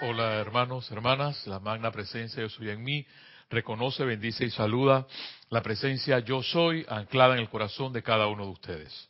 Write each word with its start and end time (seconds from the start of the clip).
Hola 0.00 0.34
hermanos, 0.34 0.88
hermanas, 0.92 1.44
la 1.48 1.58
magna 1.58 1.90
presencia 1.90 2.40
yo 2.40 2.48
soy 2.48 2.70
en 2.70 2.84
mí, 2.84 3.04
reconoce, 3.50 4.04
bendice 4.04 4.44
y 4.44 4.50
saluda 4.50 5.08
la 5.50 5.60
presencia 5.60 6.20
yo 6.20 6.40
soy 6.40 6.86
anclada 6.88 7.34
en 7.34 7.40
el 7.40 7.48
corazón 7.48 7.92
de 7.92 8.00
cada 8.00 8.28
uno 8.28 8.44
de 8.44 8.50
ustedes. 8.52 9.08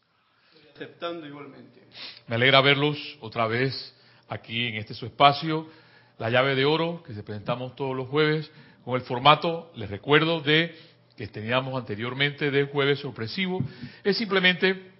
Aceptando 0.74 1.26
igualmente. 1.26 1.82
Me 2.26 2.36
alegra 2.36 2.62
verlos 2.62 2.96
otra 3.20 3.46
vez 3.46 3.94
aquí 4.30 4.68
en 4.68 4.76
este 4.76 4.94
su 4.94 5.04
espacio, 5.04 5.68
la 6.16 6.30
llave 6.30 6.54
de 6.54 6.64
oro 6.64 7.02
que 7.02 7.12
se 7.12 7.22
presentamos 7.22 7.76
todos 7.76 7.94
los 7.94 8.08
jueves 8.08 8.50
con 8.82 8.94
el 8.94 9.02
formato, 9.02 9.70
les 9.74 9.90
recuerdo, 9.90 10.40
de 10.40 10.74
que 11.18 11.26
teníamos 11.28 11.78
anteriormente 11.78 12.50
de 12.50 12.64
jueves 12.64 13.00
sorpresivo, 13.00 13.60
es 14.02 14.16
simplemente 14.16 14.90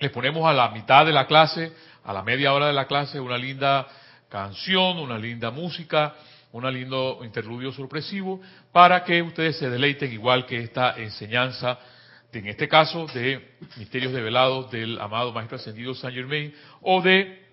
les 0.00 0.10
ponemos 0.10 0.44
a 0.44 0.52
la 0.52 0.70
mitad 0.70 1.06
de 1.06 1.12
la 1.12 1.28
clase, 1.28 1.72
a 2.02 2.12
la 2.12 2.24
media 2.24 2.52
hora 2.52 2.66
de 2.66 2.72
la 2.72 2.88
clase, 2.88 3.20
una 3.20 3.38
linda 3.38 3.86
canción, 4.28 4.98
una 4.98 5.18
linda 5.18 5.50
música, 5.50 6.14
un 6.52 6.72
lindo 6.72 7.20
interludio 7.24 7.72
sorpresivo, 7.72 8.40
para 8.72 9.04
que 9.04 9.22
ustedes 9.22 9.58
se 9.58 9.68
deleiten 9.68 10.12
igual 10.12 10.46
que 10.46 10.58
esta 10.58 10.96
enseñanza, 10.96 11.78
en 12.32 12.46
este 12.46 12.68
caso, 12.68 13.06
de 13.12 13.56
Misterios 13.76 14.12
Develados 14.12 14.70
del 14.70 15.00
amado 15.00 15.32
Maestro 15.32 15.56
Ascendido 15.56 15.94
Saint 15.94 16.16
Germain, 16.16 16.54
o 16.82 17.02
de 17.02 17.46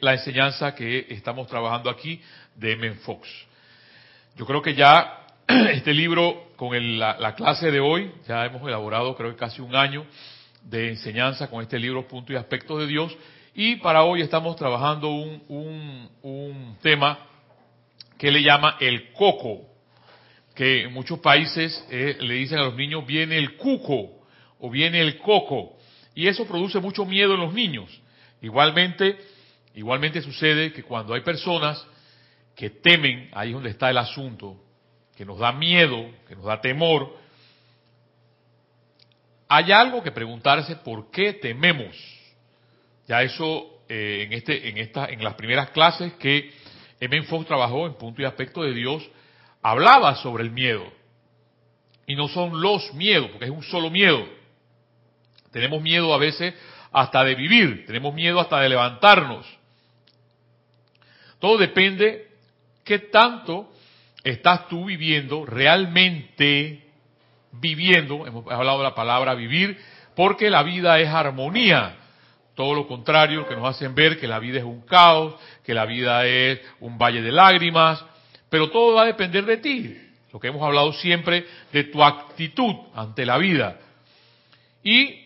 la 0.00 0.14
enseñanza 0.14 0.74
que 0.74 1.06
estamos 1.10 1.46
trabajando 1.48 1.90
aquí 1.90 2.20
de 2.54 2.72
M. 2.72 2.94
Fox. 2.96 3.28
Yo 4.36 4.46
creo 4.46 4.62
que 4.62 4.74
ya 4.74 5.26
este 5.48 5.92
libro, 5.92 6.50
con 6.56 6.74
el, 6.74 6.98
la, 6.98 7.18
la, 7.18 7.34
clase 7.34 7.70
de 7.70 7.80
hoy, 7.80 8.12
ya 8.26 8.44
hemos 8.46 8.62
elaborado 8.66 9.16
creo 9.16 9.30
que 9.30 9.36
casi 9.36 9.60
un 9.60 9.74
año 9.74 10.06
de 10.62 10.90
enseñanza 10.90 11.48
con 11.48 11.62
este 11.62 11.78
libro 11.78 12.06
Punto 12.06 12.32
y 12.32 12.36
Aspectos 12.36 12.80
de 12.80 12.86
Dios, 12.86 13.16
y 13.58 13.76
para 13.76 14.04
hoy 14.04 14.20
estamos 14.20 14.54
trabajando 14.56 15.08
un, 15.08 15.42
un, 15.48 16.10
un 16.20 16.76
tema 16.82 17.18
que 18.18 18.30
le 18.30 18.42
llama 18.42 18.76
el 18.80 19.12
coco, 19.14 19.62
que 20.54 20.82
en 20.82 20.92
muchos 20.92 21.20
países 21.20 21.86
eh, 21.90 22.18
le 22.20 22.34
dicen 22.34 22.58
a 22.58 22.64
los 22.64 22.76
niños 22.76 23.06
viene 23.06 23.38
el 23.38 23.56
cuco 23.56 24.26
o 24.60 24.68
viene 24.68 25.00
el 25.00 25.16
coco, 25.16 25.78
y 26.14 26.28
eso 26.28 26.46
produce 26.46 26.80
mucho 26.80 27.06
miedo 27.06 27.32
en 27.32 27.40
los 27.40 27.54
niños. 27.54 27.98
Igualmente, 28.42 29.16
igualmente 29.74 30.20
sucede 30.20 30.74
que 30.74 30.82
cuando 30.82 31.14
hay 31.14 31.22
personas 31.22 31.82
que 32.54 32.68
temen, 32.68 33.30
ahí 33.32 33.48
es 33.48 33.54
donde 33.54 33.70
está 33.70 33.88
el 33.88 33.96
asunto, 33.96 34.62
que 35.16 35.24
nos 35.24 35.38
da 35.38 35.52
miedo, 35.52 36.10
que 36.28 36.36
nos 36.36 36.44
da 36.44 36.60
temor, 36.60 37.16
hay 39.48 39.72
algo 39.72 40.02
que 40.02 40.12
preguntarse 40.12 40.76
por 40.76 41.10
qué 41.10 41.32
tememos. 41.32 41.96
Ya 43.06 43.22
eso 43.22 43.82
eh, 43.88 44.24
en 44.26 44.32
este, 44.32 44.68
en 44.68 44.78
esta, 44.78 45.06
en 45.06 45.22
las 45.22 45.34
primeras 45.34 45.70
clases 45.70 46.12
que 46.14 46.50
M. 47.00 47.22
Fox 47.22 47.46
trabajó 47.46 47.86
en 47.86 47.94
punto 47.94 48.22
y 48.22 48.24
aspecto 48.24 48.62
de 48.62 48.72
Dios, 48.72 49.08
hablaba 49.62 50.16
sobre 50.16 50.44
el 50.44 50.50
miedo. 50.50 50.84
Y 52.06 52.14
no 52.16 52.28
son 52.28 52.60
los 52.60 52.94
miedos, 52.94 53.30
porque 53.30 53.46
es 53.46 53.50
un 53.50 53.62
solo 53.62 53.90
miedo. 53.90 54.26
Tenemos 55.52 55.80
miedo 55.82 56.12
a 56.14 56.18
veces 56.18 56.54
hasta 56.92 57.24
de 57.24 57.34
vivir, 57.34 57.84
tenemos 57.86 58.14
miedo 58.14 58.40
hasta 58.40 58.60
de 58.60 58.68
levantarnos. 58.68 59.46
Todo 61.38 61.58
depende 61.58 62.28
qué 62.84 62.98
tanto 62.98 63.70
estás 64.24 64.68
tú 64.68 64.86
viviendo, 64.86 65.44
realmente 65.44 66.84
viviendo, 67.52 68.26
hemos 68.26 68.50
hablado 68.50 68.78
de 68.78 68.84
la 68.84 68.94
palabra 68.94 69.34
vivir, 69.34 69.78
porque 70.14 70.50
la 70.50 70.62
vida 70.62 70.98
es 70.98 71.08
armonía. 71.08 71.96
Todo 72.56 72.74
lo 72.74 72.88
contrario, 72.88 73.46
que 73.46 73.54
nos 73.54 73.68
hacen 73.68 73.94
ver 73.94 74.18
que 74.18 74.26
la 74.26 74.38
vida 74.38 74.58
es 74.58 74.64
un 74.64 74.80
caos, 74.80 75.34
que 75.62 75.74
la 75.74 75.84
vida 75.84 76.26
es 76.26 76.58
un 76.80 76.96
valle 76.96 77.20
de 77.20 77.30
lágrimas, 77.30 78.02
pero 78.48 78.70
todo 78.70 78.94
va 78.94 79.02
a 79.02 79.06
depender 79.06 79.44
de 79.44 79.58
ti. 79.58 79.96
Lo 80.32 80.40
que 80.40 80.48
hemos 80.48 80.62
hablado 80.62 80.92
siempre 80.94 81.44
de 81.70 81.84
tu 81.84 82.02
actitud 82.02 82.74
ante 82.94 83.26
la 83.26 83.36
vida. 83.36 83.78
Y 84.82 85.20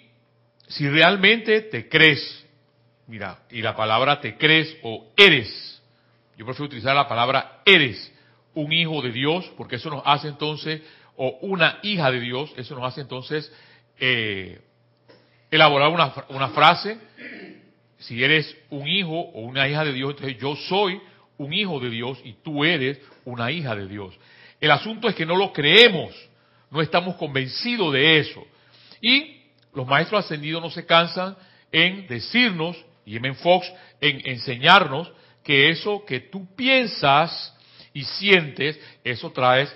si 0.67 0.89
realmente 0.89 1.61
te 1.63 1.89
crees, 1.89 2.47
mira, 3.07 3.39
y 3.49 3.63
la 3.63 3.77
palabra 3.77 4.21
te 4.21 4.37
crees 4.37 4.77
o 4.83 5.13
eres, 5.17 5.81
yo 6.37 6.45
prefiero 6.45 6.67
utilizar 6.67 6.97
la 6.97 7.07
palabra 7.07 7.61
eres 7.65 8.13
un 8.55 8.73
hijo 8.73 9.03
de 9.03 9.13
Dios, 9.13 9.49
porque 9.57 9.77
eso 9.77 9.89
nos 9.89 10.03
hace 10.05 10.27
entonces, 10.27 10.83
o 11.17 11.39
una 11.43 11.79
hija 11.83 12.11
de 12.11 12.19
Dios, 12.19 12.53
eso 12.57 12.75
nos 12.75 12.85
hace 12.85 13.03
entonces 13.03 13.53
eh, 14.01 14.61
elaborar 15.51 15.89
una, 15.89 16.13
una 16.29 16.49
frase, 16.49 16.99
si 17.99 18.23
eres 18.23 18.57
un 18.71 18.87
hijo 18.89 19.13
o 19.13 19.41
una 19.41 19.69
hija 19.69 19.85
de 19.85 19.93
Dios, 19.93 20.11
entonces 20.13 20.39
yo 20.39 20.57
soy 20.57 21.01
un 21.39 21.53
hijo 21.53 21.81
de 21.81 21.91
Dios 21.91 22.19
y 22.25 22.35
tú 22.35 22.65
eres 22.65 22.99
una 23.25 23.51
hija 23.51 23.75
de 23.75 23.87
Dios. 23.87 24.15
El 24.61 24.71
asunto 24.71 25.09
es 25.09 25.15
que 25.15 25.27
no 25.27 25.37
lo 25.37 25.53
creemos, 25.53 26.15
no 26.71 26.81
estamos 26.81 27.17
convencidos 27.17 27.93
de 27.93 28.19
eso. 28.19 28.47
Y 29.01 29.41
los 29.75 29.87
maestros 29.87 30.25
ascendidos 30.25 30.63
no 30.63 30.71
se 30.71 30.87
cansan 30.87 31.37
en 31.73 32.07
decirnos, 32.07 32.77
y 33.07 33.17
M. 33.17 33.35
Fox 33.35 33.73
en 34.01 34.21
enseñarnos, 34.25 35.11
que 35.43 35.71
eso 35.71 36.05
que 36.05 36.21
tú 36.21 36.55
piensas 36.55 37.57
y 37.93 38.05
sientes, 38.05 38.79
eso 39.03 39.31
traes 39.33 39.75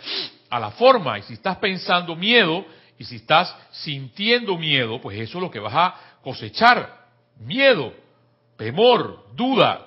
a 0.51 0.61
la 0.61 0.71
forma. 0.73 1.19
Y 1.19 1.23
si 1.23 1.35
estás 1.35 1.57
pensando 1.57 2.15
miedo, 2.15 2.65
y 2.99 3.05
si 3.05 3.17
estás 3.17 3.55
sintiendo 3.71 4.57
miedo, 4.57 5.01
pues 5.01 5.19
eso 5.19 5.39
es 5.39 5.43
lo 5.43 5.51
que 5.51 5.59
vas 5.59 5.75
a 5.75 5.95
cosechar. 6.23 7.07
Miedo, 7.39 7.93
temor, 8.57 9.27
duda. 9.35 9.87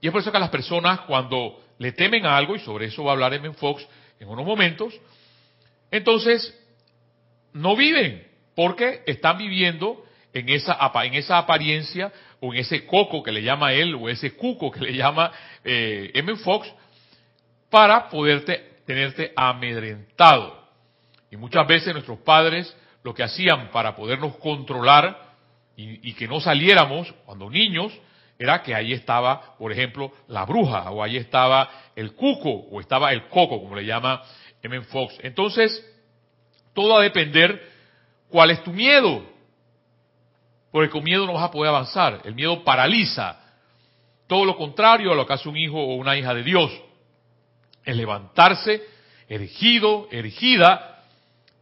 Y 0.00 0.06
es 0.06 0.12
por 0.12 0.22
eso 0.22 0.32
que 0.32 0.38
las 0.38 0.50
personas 0.50 1.00
cuando 1.00 1.62
le 1.78 1.92
temen 1.92 2.26
a 2.26 2.36
algo, 2.36 2.56
y 2.56 2.60
sobre 2.60 2.86
eso 2.86 3.04
va 3.04 3.12
a 3.12 3.14
hablar 3.14 3.34
M. 3.34 3.52
Fox 3.54 3.86
en 4.18 4.28
unos 4.28 4.46
momentos, 4.46 4.94
entonces 5.90 6.54
no 7.52 7.76
viven, 7.76 8.26
porque 8.54 9.02
están 9.06 9.38
viviendo 9.38 10.04
en 10.32 10.48
esa, 10.48 10.78
en 11.02 11.14
esa 11.14 11.38
apariencia 11.38 12.12
o 12.40 12.52
en 12.52 12.60
ese 12.60 12.86
coco 12.86 13.22
que 13.22 13.32
le 13.32 13.42
llama 13.42 13.72
él 13.72 13.94
o 13.94 14.08
ese 14.08 14.34
cuco 14.34 14.70
que 14.70 14.80
le 14.80 14.94
llama 14.94 15.32
eh, 15.64 16.10
M. 16.14 16.36
Fox 16.36 16.72
para 17.70 18.08
poderte 18.08 18.80
tenerte 18.86 19.32
amedrentado. 19.36 20.57
Y 21.30 21.36
muchas 21.36 21.66
veces 21.66 21.92
nuestros 21.92 22.18
padres 22.20 22.74
lo 23.02 23.14
que 23.14 23.22
hacían 23.22 23.70
para 23.70 23.94
podernos 23.94 24.36
controlar 24.36 25.28
y, 25.76 26.12
que 26.14 26.26
no 26.26 26.40
saliéramos 26.40 27.12
cuando 27.24 27.48
niños 27.48 27.92
era 28.36 28.62
que 28.62 28.74
ahí 28.74 28.92
estaba, 28.92 29.56
por 29.56 29.70
ejemplo, 29.70 30.12
la 30.26 30.44
bruja, 30.44 30.90
o 30.90 31.02
ahí 31.02 31.16
estaba 31.16 31.70
el 31.94 32.14
cuco, 32.14 32.50
o 32.50 32.80
estaba 32.80 33.12
el 33.12 33.28
coco, 33.28 33.60
como 33.60 33.76
le 33.76 33.84
llama 33.84 34.22
M. 34.62 34.80
Fox. 34.82 35.16
Entonces, 35.22 35.84
todo 36.74 36.94
va 36.94 37.00
a 37.00 37.02
depender 37.02 37.62
cuál 38.28 38.50
es 38.50 38.62
tu 38.64 38.72
miedo. 38.72 39.24
Porque 40.70 40.90
con 40.90 41.04
miedo 41.04 41.26
no 41.26 41.34
vas 41.34 41.44
a 41.44 41.50
poder 41.50 41.70
avanzar. 41.70 42.20
El 42.24 42.34
miedo 42.34 42.62
paraliza. 42.62 43.40
Todo 44.26 44.44
lo 44.44 44.56
contrario 44.56 45.12
a 45.12 45.14
lo 45.14 45.26
que 45.26 45.32
hace 45.32 45.48
un 45.48 45.56
hijo 45.56 45.78
o 45.78 45.94
una 45.94 46.16
hija 46.16 46.34
de 46.34 46.42
Dios. 46.42 46.70
Es 47.84 47.96
levantarse, 47.96 48.82
erigido, 49.28 50.08
erigida, 50.10 50.97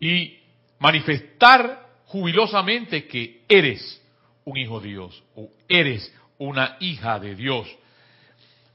y 0.01 0.39
manifestar 0.79 1.87
jubilosamente 2.07 3.07
que 3.07 3.43
eres 3.49 4.03
un 4.45 4.57
hijo 4.57 4.81
de 4.81 4.89
Dios 4.89 5.23
o 5.35 5.49
eres 5.69 6.13
una 6.39 6.77
hija 6.81 7.19
de 7.19 7.35
Dios, 7.35 7.67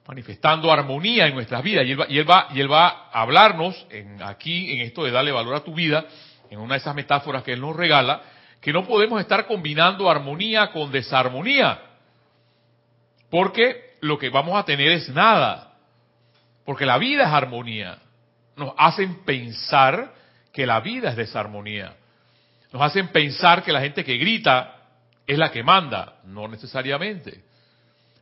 manifestando 0.08 0.72
armonía 0.72 1.28
en 1.28 1.36
nuestras 1.36 1.64
vidas. 1.64 1.86
Y 1.86 1.92
él 1.92 2.00
va, 2.00 2.06
y 2.10 2.18
él 2.18 2.30
va, 2.30 2.48
y 2.54 2.60
él 2.60 2.72
va 2.72 3.10
a 3.12 3.22
hablarnos 3.22 3.86
en, 3.90 4.22
aquí 4.22 4.74
en 4.74 4.82
esto 4.82 5.04
de 5.04 5.12
darle 5.12 5.32
valor 5.32 5.56
a 5.56 5.64
tu 5.64 5.74
vida, 5.74 6.06
en 6.50 6.60
una 6.60 6.74
de 6.74 6.80
esas 6.80 6.96
metáforas 6.96 7.44
que 7.44 7.54
él 7.54 7.62
nos 7.62 7.76
regala, 7.76 8.22
que 8.60 8.74
no 8.74 8.86
podemos 8.86 9.22
estar 9.22 9.48
combinando 9.48 10.10
armonía 10.10 10.72
con 10.72 10.92
desarmonía, 10.92 11.80
porque 13.30 13.96
lo 14.02 14.18
que 14.18 14.30
vamos 14.30 14.60
a 14.60 14.66
tener 14.66 14.92
es 14.92 15.10
nada, 15.10 15.74
porque 16.66 16.86
la 16.86 16.98
vida 16.98 17.24
es 17.24 17.34
armonía. 17.34 18.00
Nos 18.58 18.74
hacen 18.78 19.24
pensar 19.24 20.14
que 20.52 20.66
la 20.66 20.80
vida 20.80 21.10
es 21.10 21.16
desarmonía. 21.16 21.96
Nos 22.72 22.82
hacen 22.82 23.10
pensar 23.10 23.64
que 23.64 23.72
la 23.72 23.82
gente 23.82 24.04
que 24.04 24.18
grita 24.18 24.76
es 25.28 25.38
la 25.38 25.52
que 25.52 25.64
manda, 25.64 26.20
no 26.26 26.48
necesariamente. 26.48 27.44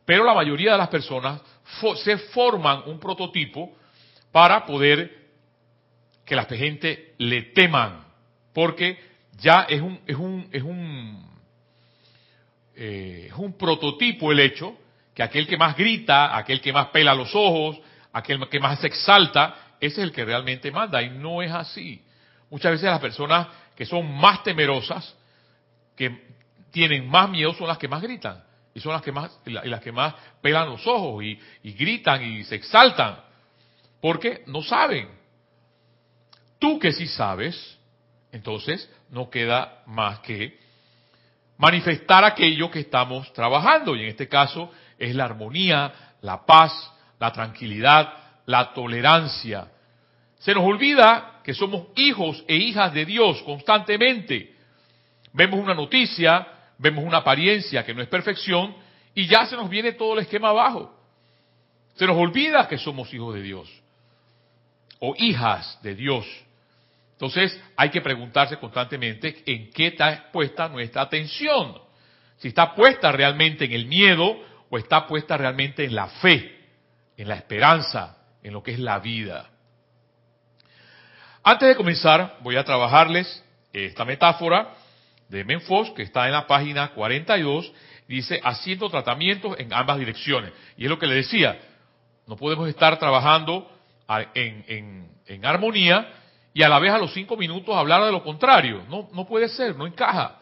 Pero 0.06 0.24
la 0.24 0.34
mayoría 0.34 0.72
de 0.72 0.78
las 0.78 0.90
personas 0.90 1.42
se 2.04 2.18
forman 2.18 2.84
un 2.86 3.00
prototipo 3.00 3.76
para 4.32 4.66
poder 4.66 5.18
que 6.26 6.36
la 6.36 6.46
gente 6.46 7.14
le 7.18 7.44
teman, 7.54 8.04
porque 8.54 9.00
ya 9.38 9.66
es 9.70 9.82
un 9.82 10.00
es 10.06 10.16
un 10.16 10.48
es 10.52 10.64
un 10.64 11.30
eh, 12.76 13.28
es 13.30 13.38
un 13.38 13.58
prototipo 13.58 14.32
el 14.32 14.40
hecho 14.40 14.78
que 15.14 15.24
aquel 15.24 15.48
que 15.48 15.58
más 15.58 15.76
grita, 15.76 16.38
aquel 16.38 16.62
que 16.62 16.72
más 16.72 16.88
pela 16.88 17.14
los 17.14 17.34
ojos, 17.36 17.78
aquel 18.14 18.48
que 18.48 18.60
más 18.60 18.80
se 18.80 18.88
exalta, 18.88 19.76
ese 19.80 20.02
es 20.02 20.08
el 20.08 20.12
que 20.12 20.26
realmente 20.26 20.72
manda 20.72 21.02
y 21.02 21.10
no 21.10 21.42
es 21.42 21.52
así. 21.52 22.02
Muchas 22.50 22.72
veces 22.72 22.90
las 22.90 23.00
personas 23.00 23.48
que 23.76 23.86
son 23.86 24.12
más 24.16 24.44
temerosas, 24.44 25.16
que 25.96 26.30
tienen 26.72 27.08
más 27.10 27.30
miedo, 27.30 27.54
son 27.54 27.68
las 27.68 27.78
que 27.78 27.88
más 27.88 28.02
gritan. 28.02 28.44
Y 28.74 28.80
son 28.80 28.94
las 28.94 29.02
que 29.02 29.12
más, 29.12 29.40
y 29.46 29.52
las 29.52 29.82
que 29.82 29.92
más 29.92 30.14
pelan 30.42 30.70
los 30.70 30.86
ojos 30.86 31.24
y, 31.24 31.40
y 31.64 31.74
gritan 31.74 32.24
y 32.24 32.44
se 32.44 32.56
exaltan. 32.56 33.20
Porque 34.02 34.44
no 34.48 34.62
saben. 34.62 35.10
Tú 36.60 36.80
que 36.80 36.92
sí 36.92 37.08
sabes, 37.08 37.78
entonces 38.32 38.90
no 39.10 39.30
queda 39.30 39.84
más 39.86 40.20
que 40.20 40.60
manifestar 41.58 42.24
aquello 42.24 42.70
que 42.72 42.80
estamos 42.80 43.32
trabajando. 43.34 43.96
Y 43.96 44.04
en 44.04 44.10
este 44.10 44.28
caso 44.28 44.72
es 44.98 45.16
la 45.16 45.26
armonía, 45.26 46.16
la 46.22 46.46
paz, 46.46 46.94
la 47.20 47.32
tranquilidad, 47.32 48.14
la 48.46 48.74
tolerancia. 48.74 49.68
Se 50.40 50.54
nos 50.54 50.64
olvida 50.64 51.39
que 51.50 51.56
somos 51.56 51.88
hijos 51.96 52.44
e 52.48 52.58
hijas 52.58 52.94
de 52.94 53.06
Dios 53.06 53.42
constantemente. 53.42 54.54
Vemos 55.34 55.60
una 55.60 55.74
noticia, 55.74 56.48
vemos 56.78 57.04
una 57.04 57.18
apariencia 57.18 57.84
que 57.84 57.92
no 57.92 58.04
es 58.04 58.08
perfección 58.08 58.76
y 59.16 59.26
ya 59.26 59.48
se 59.48 59.56
nos 59.56 59.68
viene 59.68 59.94
todo 59.94 60.14
el 60.14 60.20
esquema 60.20 60.50
abajo. 60.50 60.96
Se 61.96 62.06
nos 62.06 62.16
olvida 62.18 62.68
que 62.68 62.78
somos 62.78 63.12
hijos 63.16 63.34
de 63.34 63.42
Dios 63.42 63.68
o 65.00 65.16
hijas 65.18 65.80
de 65.82 65.96
Dios. 65.96 66.24
Entonces 67.14 67.60
hay 67.76 67.90
que 67.90 68.02
preguntarse 68.02 68.58
constantemente 68.58 69.42
en 69.48 69.72
qué 69.72 69.88
está 69.88 70.30
puesta 70.32 70.70
nuestra 70.70 71.02
atención. 71.02 71.80
Si 72.38 72.50
está 72.50 72.76
puesta 72.76 73.12
realmente 73.12 73.66
en 73.66 73.72
el 73.72 73.88
miedo 73.88 74.38
o 74.70 74.78
está 74.78 75.08
puesta 75.08 75.36
realmente 75.36 75.84
en 75.84 75.96
la 75.96 76.10
fe, 76.10 76.60
en 77.18 77.28
la 77.28 77.38
esperanza, 77.38 78.20
en 78.44 78.54
lo 78.54 78.62
que 78.62 78.74
es 78.74 78.80
la 78.80 79.00
vida. 79.00 79.50
Antes 81.44 81.70
de 81.70 81.76
comenzar, 81.76 82.38
voy 82.42 82.58
a 82.58 82.64
trabajarles 82.64 83.44
esta 83.72 84.04
metáfora 84.04 84.74
de 85.30 85.44
Menfox, 85.44 85.92
que 85.92 86.04
está 86.04 86.26
en 86.26 86.34
la 86.34 86.48
página 86.48 86.90
42, 86.90 87.72
dice, 88.08 88.42
haciendo 88.44 88.90
tratamientos 88.90 89.58
en 89.60 89.72
ambas 89.74 90.00
direcciones. 90.00 90.52
Y 90.76 90.86
es 90.86 90.90
lo 90.90 91.00
que 91.00 91.08
le 91.08 91.16
decía, 91.16 91.60
no 92.28 92.36
podemos 92.36 92.68
estar 92.68 92.98
trabajando 93.00 93.72
en, 94.34 95.08
en, 95.28 95.46
armonía 95.46 96.12
y 96.54 96.64
a 96.64 96.70
la 96.70 96.80
vez 96.80 96.92
a 96.92 96.98
los 96.98 97.14
cinco 97.14 97.38
minutos 97.38 97.76
hablar 97.76 98.04
de 98.04 98.12
lo 98.12 98.24
contrario. 98.24 98.84
No, 98.90 99.08
no 99.14 99.26
puede 99.26 99.48
ser, 99.50 99.76
no 99.76 99.88
encaja. 99.88 100.36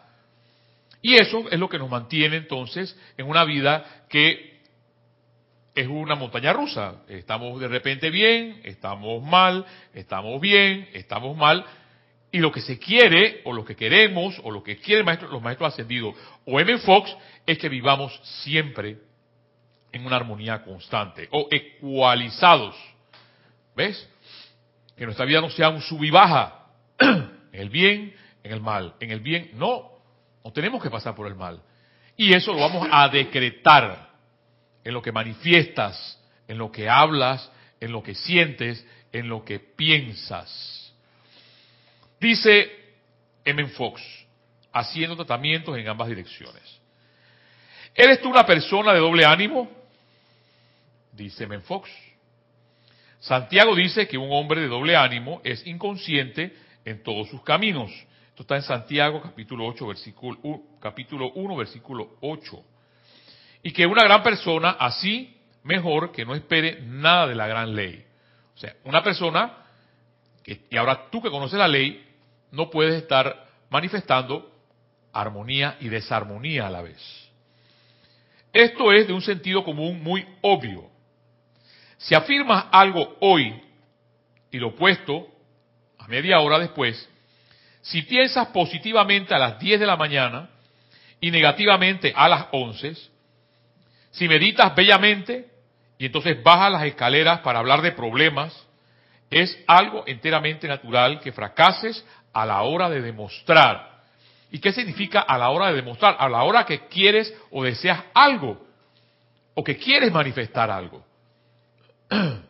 Y 1.01 1.15
eso 1.15 1.45
es 1.51 1.59
lo 1.59 1.69
que 1.69 1.77
nos 1.77 1.89
mantiene 1.89 2.38
entonces 2.38 2.97
en 3.17 3.27
una 3.27 3.44
vida 3.44 3.85
que 4.09 4.56
es 5.77 5.88
una 5.88 6.15
montaña 6.15 6.53
rusa. 6.53 7.03
Estamos 7.07 7.59
de 7.59 7.68
repente 7.68 8.09
bien, 8.09 8.62
estamos 8.63 9.24
mal, 9.24 9.63
estamos 9.94 10.41
bien, 10.41 10.89
estamos 10.94 11.38
mal, 11.38 11.63
y 12.31 12.39
lo 12.39 12.51
que 12.51 12.62
se 12.62 12.79
quiere, 12.79 13.41
o 13.45 13.53
lo 13.53 13.63
que 13.63 13.75
queremos, 13.75 14.41
o 14.44 14.50
lo 14.50 14.63
que 14.63 14.77
quieren 14.77 15.06
los 15.06 15.41
maestros 15.41 15.71
ascendidos, 15.71 16.15
o 16.45 16.59
M. 16.59 16.79
Fox, 16.79 17.15
es 17.45 17.59
que 17.59 17.69
vivamos 17.69 18.19
siempre 18.44 18.97
en 19.91 20.03
una 20.03 20.15
armonía 20.15 20.63
constante, 20.63 21.29
o 21.31 21.47
ecualizados. 21.51 22.75
¿Ves? 23.75 24.09
Que 24.97 25.06
nuestra 25.06 25.25
vida 25.25 25.41
no 25.41 25.51
sea 25.51 25.69
un 25.69 25.81
sub 25.81 26.03
y 26.03 26.09
baja, 26.09 26.65
en 27.00 27.30
el 27.51 27.69
bien, 27.69 28.15
en 28.44 28.51
el 28.51 28.62
mal. 28.62 28.95
En 29.00 29.12
el 29.12 29.19
bien, 29.19 29.51
no, 29.53 29.91
no 30.44 30.51
tenemos 30.51 30.81
que 30.81 30.89
pasar 30.89 31.13
por 31.13 31.27
el 31.27 31.35
mal. 31.35 31.62
Y 32.15 32.33
eso 32.33 32.51
lo 32.51 32.62
vamos 32.62 32.88
a 32.91 33.07
decretar 33.09 34.06
en 34.88 34.94
lo 34.94 35.01
que 35.01 35.12
manifiestas, 35.12 36.18
en 36.48 36.57
lo 36.57 36.72
que 36.72 36.88
hablas, 36.88 37.51
en 37.81 37.92
lo 37.92 38.01
que 38.01 38.16
sientes, 38.16 38.88
en 39.12 39.28
lo 39.28 39.44
que 39.44 39.60
piensas. 39.60 40.94
Dice 42.22 42.72
M. 43.44 43.66
Fox, 43.68 44.01
haciendo 44.72 45.18
tratamientos 45.18 45.78
en 45.78 45.89
ambas 45.89 46.07
direcciones. 46.07 46.63
¿Eres 47.94 48.22
tú 48.22 48.30
una 48.30 48.45
persona 48.45 48.94
de 48.94 49.00
doble 49.00 49.25
ánimo? 49.25 49.69
Dice 51.12 51.44
M. 51.44 51.60
Fox. 51.60 51.90
Santiago 53.19 53.75
dice 53.75 54.07
que 54.07 54.18
un 54.18 54.31
hombre 54.31 54.62
de 54.62 54.69
doble 54.69 54.95
ánimo 54.95 55.42
es 55.44 55.68
inconsciente 55.68 56.56
en 56.86 57.04
todos 57.04 57.28
sus 57.28 57.44
caminos. 57.44 57.92
Esto 58.30 58.44
está 58.44 58.56
en 58.56 58.62
Santiago 58.62 59.22
capítulo 59.22 59.66
8, 59.66 59.86
versículo, 59.86 60.62
capítulo 60.80 61.33
1, 61.33 61.57
versículo 61.57 62.16
8. 62.22 62.76
Y 63.63 63.71
que 63.71 63.86
una 63.86 64.04
gran 64.04 64.24
persona 64.24 64.71
así 64.80 65.38
mejor 65.63 66.12
que 66.12 66.25
no 66.25 66.36
espere 66.36 66.81
nada 66.81 67.27
de 67.27 67.36
la 67.36 67.48
gran 67.48 67.75
ley. 67.75 68.06
O 68.56 68.59
sea, 68.59 68.75
una 68.86 69.04
persona, 69.04 69.54
que, 70.44 70.62
y 70.69 70.77
ahora 70.77 71.09
tú 71.12 71.21
que 71.21 71.30
conoces 71.30 71.59
la 71.59 71.68
ley, 71.68 72.04
no 72.51 72.69
puedes 72.69 72.95
estar 72.95 73.45
manifestando 73.69 74.51
armonía 75.13 75.77
y 75.80 75.89
desarmonía 75.89 76.68
a 76.68 76.69
la 76.69 76.81
vez. 76.81 77.27
Esto 78.54 78.92
es 78.92 79.07
de 79.07 79.13
un 79.13 79.21
sentido 79.21 79.63
común 79.63 80.01
muy 80.01 80.25
obvio. 80.42 80.89
Si 81.98 82.15
afirmas 82.15 82.65
algo 82.71 83.18
hoy 83.19 83.62
y 84.51 84.57
lo 84.57 84.69
opuesto 84.69 85.27
a 85.98 86.07
media 86.07 86.39
hora 86.39 86.59
después, 86.59 87.09
si 87.81 88.01
piensas 88.04 88.48
positivamente 88.48 89.33
a 89.33 89.39
las 89.39 89.59
10 89.59 89.80
de 89.80 89.86
la 89.86 89.95
mañana 89.95 90.50
y 91.19 91.31
negativamente 91.31 92.13
a 92.15 92.30
las 92.30 92.48
11, 92.51 92.95
si 94.18 94.28
meditas 94.28 94.75
bellamente 94.75 95.48
y 95.98 96.08
entonces 96.08 96.42
bajas 96.44 96.72
las 96.72 96.84
escaleras 96.84 97.40
para 97.40 97.60
hablar 97.60 97.81
de 97.81 97.92
problemas, 97.92 98.66
es 99.30 99.58
algo 99.68 100.04
enteramente 100.08 100.68
natural 100.68 101.19
que 101.19 101.31
fracases 101.31 102.04
a 102.34 102.46
la 102.46 102.62
hora 102.64 102.90
de 102.90 103.02
demostrar. 103.02 103.98
¿Y 104.52 104.60
qué 104.60 104.72
significa 104.72 105.19
a 105.22 105.38
la 105.38 105.50
hora 105.50 105.68
de 105.68 105.75
demostrar? 105.75 106.16
A 106.19 106.30
la 106.30 106.44
hora 106.44 106.66
que 106.66 106.88
quieres 106.88 107.34
o 107.52 107.64
deseas 107.64 108.04
algo, 108.14 108.66
o 109.54 109.64
que 109.64 109.78
quieres 109.78 110.12
manifestar 110.12 110.69
algo. 110.72 111.06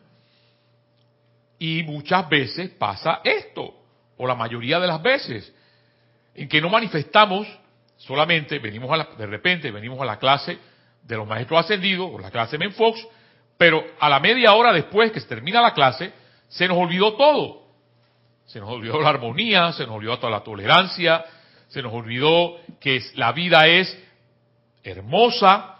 Y 1.60 1.82
muchas 1.82 2.28
veces 2.28 2.70
pasa 2.70 3.20
esto, 3.24 3.74
o 4.16 4.28
la 4.28 4.36
mayoría 4.36 4.78
de 4.78 4.86
las 4.86 5.02
veces, 5.02 5.52
en 6.32 6.48
que 6.48 6.60
no 6.60 6.68
manifestamos 6.68 7.48
solamente, 7.96 8.60
venimos 8.60 8.92
a 8.92 8.96
la, 8.96 9.08
de 9.18 9.26
repente 9.26 9.72
venimos 9.72 10.00
a 10.00 10.04
la 10.04 10.20
clase 10.20 10.56
de 11.02 11.16
los 11.16 11.26
maestros 11.26 11.60
ascendidos, 11.60 12.10
o 12.12 12.18
la 12.18 12.30
clase 12.30 12.58
Menfox, 12.58 13.06
pero 13.56 13.84
a 13.98 14.08
la 14.08 14.20
media 14.20 14.54
hora 14.54 14.72
después 14.72 15.10
que 15.10 15.20
se 15.20 15.26
termina 15.26 15.60
la 15.60 15.74
clase, 15.74 16.12
se 16.48 16.68
nos 16.68 16.78
olvidó 16.78 17.14
todo. 17.14 17.66
Se 18.46 18.60
nos 18.60 18.70
olvidó 18.70 19.00
la 19.00 19.10
armonía, 19.10 19.72
se 19.72 19.84
nos 19.84 19.96
olvidó 19.96 20.18
toda 20.18 20.30
la 20.30 20.44
tolerancia, 20.44 21.24
se 21.68 21.82
nos 21.82 21.92
olvidó 21.92 22.56
que 22.80 23.02
la 23.14 23.32
vida 23.32 23.66
es 23.66 23.96
hermosa. 24.82 25.74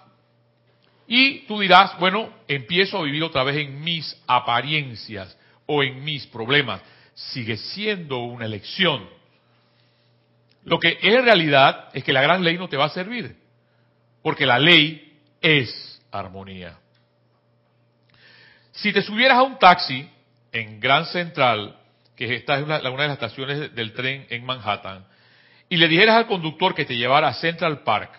Y 1.07 1.47
tú 1.47 1.61
dirás, 1.61 1.99
bueno, 1.99 2.31
empiezo 2.47 2.99
a 2.99 3.03
vivir 3.03 3.23
otra 3.23 3.43
vez 3.43 3.57
en 3.57 3.83
mis 3.83 4.21
apariencias 4.27 5.39
o 5.65 5.83
en 5.83 6.05
mis 6.05 6.27
problemas. 6.27 6.83
Sigue 7.15 7.57
siendo 7.57 8.19
una 8.19 8.45
elección. 8.45 9.09
Lo 10.65 10.79
que 10.79 10.99
es 11.01 11.25
realidad 11.25 11.89
es 11.95 12.05
que 12.05 12.13
la 12.13 12.21
gran 12.21 12.45
ley 12.45 12.59
no 12.59 12.69
te 12.69 12.77
va 12.77 12.87
a 12.87 12.91
servir, 12.91 13.37
porque 14.23 14.45
la 14.45 14.59
ley 14.59 15.08
es 15.41 16.01
armonía. 16.11 16.79
Si 18.73 18.93
te 18.93 19.03
subieras 19.03 19.39
a 19.39 19.43
un 19.43 19.59
taxi 19.59 20.09
en 20.53 20.81
Gran 20.81 21.07
Central 21.07 21.79
que 22.19 22.35
esta 22.35 22.59
es 22.59 22.65
una, 22.65 22.81
de 22.81 22.91
las 22.91 23.13
estaciones 23.13 23.73
del 23.77 23.93
tren 23.93 24.27
en 24.29 24.45
Manhattan, 24.45 25.07
y 25.69 25.77
le 25.77 25.87
dijeras 25.87 26.17
al 26.17 26.27
conductor 26.27 26.75
que 26.75 26.85
te 26.85 26.97
llevara 26.97 27.29
a 27.29 27.35
Central 27.35 27.85
Park, 27.85 28.11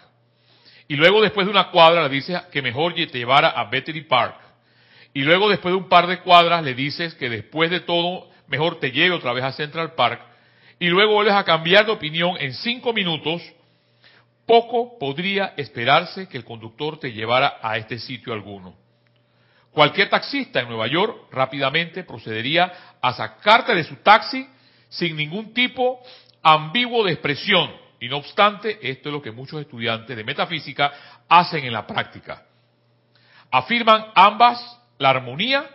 y 0.88 0.96
luego 0.96 1.22
después 1.22 1.46
de 1.46 1.52
una 1.52 1.70
cuadra 1.70 2.04
le 2.04 2.10
dices 2.10 2.42
que 2.44 2.62
mejor 2.62 2.94
te 2.96 3.08
llevara 3.08 3.50
a 3.50 3.66
Battery 3.66 4.06
Park, 4.06 4.38
y 5.14 5.22
luego 5.24 5.50
después 5.50 5.74
de 5.74 5.78
un 5.78 5.90
par 5.90 6.08
de 6.08 6.22
cuadras 6.22 6.64
le 6.64 6.76
dices 6.76 7.14
que 7.16 7.30
después 7.30 7.70
de 7.70 7.82
todo 7.82 8.30
mejor 8.48 8.80
te 8.80 8.92
lleve 8.92 9.16
otra 9.16 9.34
vez 9.34 9.44
a 9.44 9.52
Central 9.52 9.96
Park, 9.96 10.22
y 10.80 10.88
luego 10.88 11.16
vuelves 11.16 11.36
a 11.36 11.44
cambiar 11.44 11.86
de 11.86 11.92
opinión 11.92 12.38
en 12.40 12.54
cinco 12.54 12.94
minutos, 12.94 13.42
poco 14.50 14.98
podría 14.98 15.54
esperarse 15.58 16.28
que 16.28 16.36
el 16.36 16.44
conductor 16.44 17.00
te 17.00 17.14
llevara 17.14 17.60
a 17.62 17.78
este 17.78 18.00
sitio 18.00 18.34
alguno. 18.34 18.74
Cualquier 19.70 20.10
taxista 20.10 20.60
en 20.60 20.70
Nueva 20.70 20.88
York 20.88 21.28
rápidamente 21.32 22.04
procedería 22.04 22.98
a 23.00 23.14
sacarte 23.14 23.76
de 23.76 23.84
su 23.84 23.98
taxi 23.98 24.48
sin 24.90 25.16
ningún 25.16 25.54
tipo 25.54 26.02
ambiguo 26.42 27.06
de 27.06 27.12
expresión. 27.12 27.72
Y 28.00 28.10
no 28.10 28.18
obstante, 28.18 28.80
esto 28.82 29.10
es 29.10 29.14
lo 29.14 29.22
que 29.22 29.30
muchos 29.32 29.62
estudiantes 29.62 30.18
de 30.18 30.24
metafísica 30.24 30.94
hacen 31.30 31.66
en 31.66 31.74
la 31.74 31.86
práctica. 31.86 32.44
Afirman 33.52 34.08
ambas 34.16 34.80
la 34.98 35.12
armonía 35.12 35.70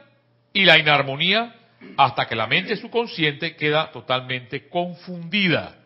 y 0.52 0.64
la 0.64 0.80
inarmonía 0.80 1.54
hasta 1.96 2.26
que 2.26 2.34
la 2.34 2.48
mente 2.48 2.74
subconsciente 2.74 3.54
queda 3.54 3.92
totalmente 3.92 4.68
confundida. 4.68 5.76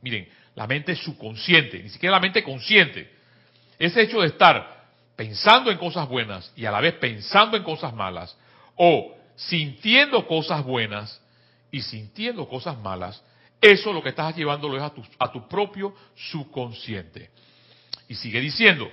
Miren, 0.00 0.28
la 0.54 0.66
mente 0.66 0.94
subconsciente, 0.96 1.82
ni 1.82 1.88
siquiera 1.88 2.16
la 2.16 2.20
mente 2.20 2.42
consciente. 2.42 3.10
Ese 3.78 4.02
hecho 4.02 4.20
de 4.20 4.28
estar 4.28 4.80
pensando 5.16 5.70
en 5.70 5.78
cosas 5.78 6.08
buenas 6.08 6.52
y 6.56 6.64
a 6.64 6.70
la 6.70 6.80
vez 6.80 6.94
pensando 6.94 7.56
en 7.56 7.62
cosas 7.62 7.94
malas, 7.94 8.36
o 8.76 9.16
sintiendo 9.36 10.26
cosas 10.26 10.64
buenas 10.64 11.20
y 11.70 11.82
sintiendo 11.82 12.48
cosas 12.48 12.78
malas, 12.78 13.22
eso 13.60 13.92
lo 13.92 14.02
que 14.02 14.10
estás 14.10 14.34
llevándolo 14.36 14.76
es 14.76 14.82
a 14.82 14.90
tu, 14.90 15.04
a 15.18 15.30
tu 15.30 15.46
propio 15.48 15.94
subconsciente. 16.14 17.30
Y 18.08 18.14
sigue 18.14 18.40
diciendo, 18.40 18.90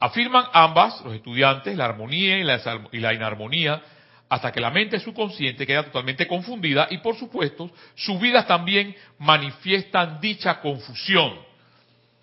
Afirman 0.00 0.46
ambas, 0.52 1.00
los 1.04 1.14
estudiantes, 1.14 1.76
la 1.76 1.86
armonía 1.86 2.38
y 2.38 2.44
la, 2.44 2.60
y 2.92 2.98
la 2.98 3.14
inarmonía, 3.14 3.82
hasta 4.28 4.52
que 4.52 4.60
la 4.60 4.70
mente 4.70 5.00
subconsciente 5.00 5.66
queda 5.66 5.84
totalmente 5.84 6.26
confundida 6.26 6.86
y 6.90 6.98
por 6.98 7.16
supuesto 7.16 7.70
sus 7.94 8.20
vidas 8.20 8.46
también 8.46 8.94
manifiestan 9.18 10.20
dicha 10.20 10.60
confusión. 10.60 11.38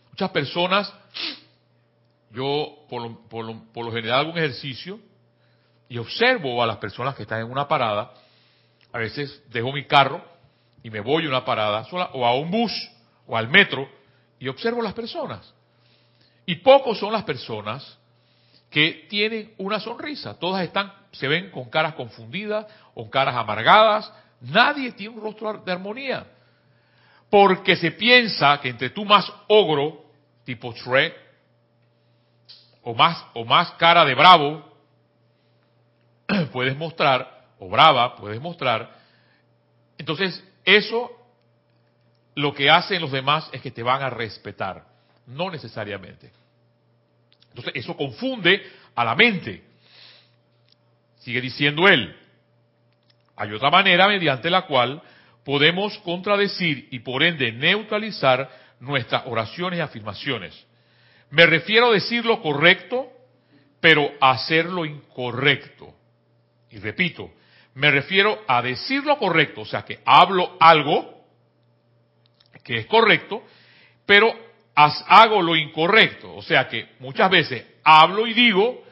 Muchas 0.09 0.29
personas, 0.29 0.93
yo 2.31 2.85
por 2.89 3.01
lo, 3.01 3.27
por 3.27 3.45
lo, 3.45 3.63
por 3.73 3.85
lo 3.85 3.91
general 3.91 4.19
hago 4.19 4.31
un 4.31 4.37
ejercicio 4.37 4.99
y 5.89 5.97
observo 5.97 6.61
a 6.61 6.67
las 6.67 6.77
personas 6.77 7.15
que 7.15 7.23
están 7.23 7.41
en 7.41 7.51
una 7.51 7.67
parada, 7.67 8.13
a 8.91 8.97
veces 8.97 9.43
dejo 9.49 9.71
mi 9.71 9.85
carro 9.85 10.23
y 10.83 10.89
me 10.89 10.99
voy 10.99 11.25
a 11.25 11.29
una 11.29 11.43
parada 11.43 11.83
sola 11.85 12.11
o 12.13 12.25
a 12.25 12.35
un 12.35 12.51
bus 12.51 12.71
o 13.25 13.35
al 13.35 13.47
metro 13.49 13.89
y 14.39 14.47
observo 14.47 14.81
las 14.81 14.93
personas. 14.93 15.53
Y 16.45 16.55
pocos 16.57 16.99
son 16.99 17.11
las 17.11 17.23
personas 17.23 17.97
que 18.75 19.07
tienen 19.07 19.53
una 19.57 19.79
sonrisa. 19.79 20.37
Todas 20.37 20.61
están, 20.65 20.91
se 21.13 21.29
ven 21.29 21.49
con 21.49 21.69
caras 21.69 21.93
confundidas, 21.93 22.65
con 22.93 23.09
caras 23.09 23.33
amargadas. 23.33 24.11
Nadie 24.41 24.91
tiene 24.91 25.15
un 25.15 25.21
rostro 25.21 25.53
de 25.65 25.71
armonía. 25.71 26.27
Porque 27.29 27.77
se 27.77 27.91
piensa 27.91 28.59
que 28.59 28.67
entre 28.67 28.89
tú 28.89 29.05
más 29.05 29.31
ogro, 29.47 30.03
tipo 30.43 30.73
Shrek, 30.73 31.15
o 32.81 32.93
más, 32.93 33.25
o 33.33 33.45
más 33.45 33.71
cara 33.75 34.03
de 34.03 34.13
bravo, 34.13 34.69
puedes 36.51 36.75
mostrar, 36.75 37.45
o 37.59 37.69
brava, 37.69 38.17
puedes 38.17 38.41
mostrar. 38.41 38.91
Entonces, 39.97 40.43
eso 40.65 41.11
lo 42.35 42.53
que 42.53 42.69
hacen 42.69 43.01
los 43.01 43.13
demás 43.13 43.49
es 43.53 43.61
que 43.61 43.71
te 43.71 43.83
van 43.83 44.01
a 44.01 44.09
respetar, 44.09 44.83
no 45.27 45.49
necesariamente. 45.49 46.29
Entonces, 47.55 47.73
eso 47.75 47.95
confunde 47.95 48.61
a 48.93 49.05
la 49.05 49.15
mente. 49.15 49.63
Sigue 51.19 51.39
diciendo 51.39 51.87
él. 51.87 52.13
Hay 53.37 53.53
otra 53.53 53.69
manera 53.69 54.09
mediante 54.09 54.49
la 54.49 54.63
cual 54.63 55.01
podemos 55.45 55.97
contradecir 55.99 56.89
y 56.91 56.99
por 56.99 57.23
ende 57.23 57.53
neutralizar 57.53 58.49
nuestras 58.81 59.23
oraciones 59.25 59.79
y 59.79 59.81
afirmaciones. 59.81 60.65
Me 61.29 61.45
refiero 61.45 61.87
a 61.87 61.93
decir 61.93 62.25
lo 62.25 62.41
correcto, 62.41 63.07
pero 63.79 64.11
a 64.19 64.31
hacer 64.31 64.65
lo 64.65 64.83
incorrecto. 64.83 65.95
Y 66.71 66.79
repito, 66.79 67.31
me 67.73 67.89
refiero 67.89 68.43
a 68.47 68.61
decir 68.61 69.05
lo 69.05 69.17
correcto, 69.17 69.61
o 69.61 69.65
sea 69.65 69.83
que 69.83 70.01
hablo 70.03 70.57
algo 70.59 71.23
que 72.65 72.79
es 72.79 72.85
correcto, 72.87 73.43
pero 74.05 74.44
hago 74.75 75.41
lo 75.41 75.55
incorrecto. 75.55 76.35
O 76.35 76.41
sea 76.41 76.67
que 76.67 76.89
muchas 76.99 77.29
veces 77.29 77.65
hablo 77.83 78.27
y 78.27 78.33
digo, 78.33 78.83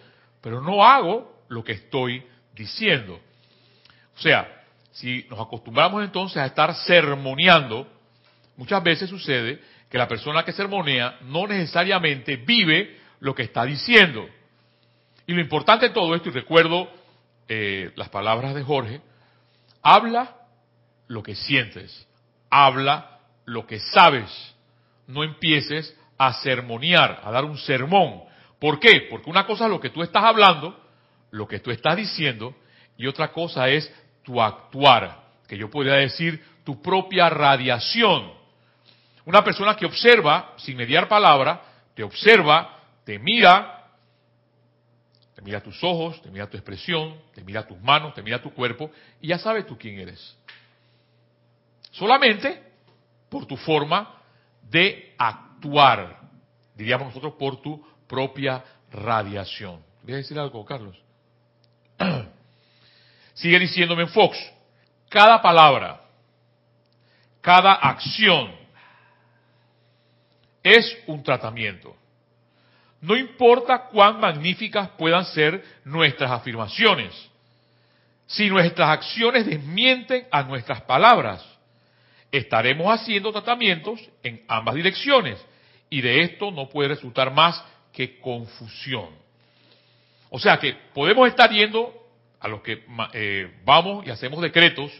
pero 0.41 0.61
no 0.61 0.83
hago 0.83 1.43
lo 1.49 1.63
que 1.63 1.73
estoy 1.73 2.23
diciendo. 2.55 3.19
O 4.15 4.19
sea, 4.19 4.63
si 4.91 5.25
nos 5.29 5.39
acostumbramos 5.39 6.03
entonces 6.03 6.37
a 6.37 6.45
estar 6.45 6.73
sermoneando, 6.75 7.87
muchas 8.57 8.83
veces 8.83 9.09
sucede 9.09 9.59
que 9.89 9.97
la 9.97 10.07
persona 10.07 10.43
que 10.43 10.51
sermonea 10.51 11.17
no 11.21 11.47
necesariamente 11.47 12.37
vive 12.37 12.99
lo 13.19 13.33
que 13.35 13.43
está 13.43 13.65
diciendo. 13.65 14.27
Y 15.25 15.33
lo 15.33 15.41
importante 15.41 15.87
de 15.87 15.93
todo 15.93 16.15
esto, 16.15 16.29
y 16.29 16.31
recuerdo 16.31 16.89
eh, 17.47 17.91
las 17.95 18.09
palabras 18.09 18.53
de 18.53 18.63
Jorge, 18.63 19.01
habla 19.81 20.35
lo 21.07 21.23
que 21.23 21.35
sientes, 21.35 22.07
habla 22.49 23.19
lo 23.45 23.65
que 23.65 23.79
sabes, 23.79 24.52
no 25.07 25.23
empieces 25.23 25.95
a 26.17 26.33
sermonear, 26.33 27.21
a 27.23 27.31
dar 27.31 27.45
un 27.45 27.57
sermón. 27.57 28.23
¿Por 28.59 28.79
qué? 28.79 29.07
Porque 29.09 29.29
una 29.29 29.45
cosa 29.45 29.65
es 29.65 29.71
lo 29.71 29.79
que 29.79 29.89
tú 29.89 30.01
estás 30.03 30.23
hablando, 30.23 30.79
lo 31.31 31.47
que 31.47 31.59
tú 31.59 31.71
estás 31.71 31.95
diciendo, 31.97 32.55
y 32.97 33.07
otra 33.07 33.31
cosa 33.31 33.67
es 33.69 33.91
tu 34.23 34.41
actuar, 34.41 35.23
que 35.47 35.57
yo 35.57 35.69
podría 35.69 35.95
decir 35.95 36.43
tu 36.63 36.81
propia 36.81 37.29
radiación. 37.29 38.31
Una 39.25 39.43
persona 39.43 39.75
que 39.75 39.85
observa, 39.85 40.53
sin 40.57 40.77
mediar 40.77 41.07
palabra, 41.07 41.61
te 41.93 42.03
observa, 42.03 42.79
te 43.03 43.19
mira, 43.19 43.87
te 45.35 45.41
mira 45.41 45.61
tus 45.61 45.83
ojos, 45.83 46.21
te 46.21 46.29
mira 46.29 46.49
tu 46.49 46.57
expresión, 46.57 47.17
te 47.33 47.43
mira 47.43 47.65
tus 47.65 47.79
manos, 47.81 48.13
te 48.13 48.21
mira 48.21 48.41
tu 48.41 48.53
cuerpo, 48.53 48.91
y 49.21 49.27
ya 49.27 49.37
sabes 49.37 49.65
tú 49.65 49.77
quién 49.77 49.99
eres. 49.99 50.37
Solamente 51.91 52.61
por 53.29 53.45
tu 53.45 53.57
forma 53.57 54.22
de 54.69 55.13
actuar, 55.17 56.19
diríamos 56.75 57.07
nosotros, 57.07 57.33
por 57.33 57.61
tu 57.61 57.83
propia 58.07 58.63
radiación. 58.91 59.81
¿Voy 60.03 60.13
a 60.13 60.17
decir 60.17 60.37
algo, 60.37 60.65
Carlos? 60.65 60.97
Sigue 63.33 63.59
diciéndome 63.59 64.07
Fox, 64.07 64.37
cada 65.09 65.41
palabra, 65.41 66.01
cada 67.41 67.73
acción, 67.73 68.51
es 70.63 70.97
un 71.07 71.21
tratamiento. 71.21 71.95
No 73.01 73.17
importa 73.17 73.87
cuán 73.89 74.19
magníficas 74.19 74.89
puedan 74.97 75.25
ser 75.25 75.63
nuestras 75.83 76.31
afirmaciones, 76.31 77.13
si 78.25 78.49
nuestras 78.49 78.89
acciones 78.89 79.45
desmienten 79.45 80.25
a 80.31 80.43
nuestras 80.43 80.81
palabras, 80.81 81.45
estaremos 82.33 82.87
haciendo 82.87 83.31
tratamientos 83.31 83.99
en 84.23 84.43
ambas 84.47 84.73
direcciones 84.73 85.37
y 85.89 86.01
de 86.01 86.21
esto 86.23 86.49
no 86.49 86.67
puede 86.67 86.89
resultar 86.89 87.31
más 87.31 87.63
que 87.93 88.19
confusión. 88.19 89.09
O 90.31 90.39
sea 90.39 90.57
que 90.57 90.75
podemos 90.95 91.27
estar 91.27 91.51
yendo 91.51 91.93
a 92.39 92.47
los 92.47 92.61
que 92.61 92.83
eh, 93.13 93.53
vamos 93.63 94.05
y 94.07 94.09
hacemos 94.09 94.41
decretos, 94.41 94.91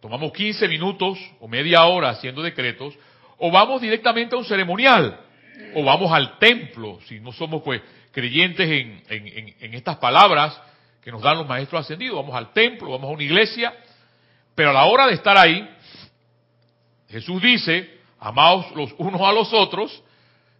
tomamos 0.00 0.32
15 0.32 0.66
minutos 0.66 1.18
o 1.38 1.46
media 1.46 1.84
hora 1.84 2.10
haciendo 2.10 2.42
decretos, 2.42 2.98
o 3.38 3.52
vamos 3.52 3.80
directamente 3.80 4.34
a 4.34 4.38
un 4.38 4.44
ceremonial, 4.44 5.20
o 5.74 5.84
vamos 5.84 6.10
al 6.10 6.36
templo, 6.40 6.98
si 7.06 7.20
no 7.20 7.30
somos 7.30 7.62
pues 7.62 7.80
creyentes 8.10 8.68
en, 8.68 9.02
en, 9.08 9.74
estas 9.74 9.98
palabras 9.98 10.60
que 11.00 11.12
nos 11.12 11.22
dan 11.22 11.38
los 11.38 11.46
maestros 11.46 11.82
ascendidos, 11.82 12.16
vamos 12.16 12.34
al 12.34 12.52
templo, 12.52 12.90
vamos 12.90 13.08
a 13.08 13.12
una 13.12 13.22
iglesia, 13.22 13.72
pero 14.56 14.70
a 14.70 14.72
la 14.72 14.84
hora 14.86 15.06
de 15.06 15.14
estar 15.14 15.38
ahí, 15.38 15.66
Jesús 17.10 17.42
dice, 17.42 17.98
amaos 18.18 18.70
los 18.74 18.94
unos 18.98 19.20
a 19.20 19.32
los 19.32 19.52
otros, 19.52 20.02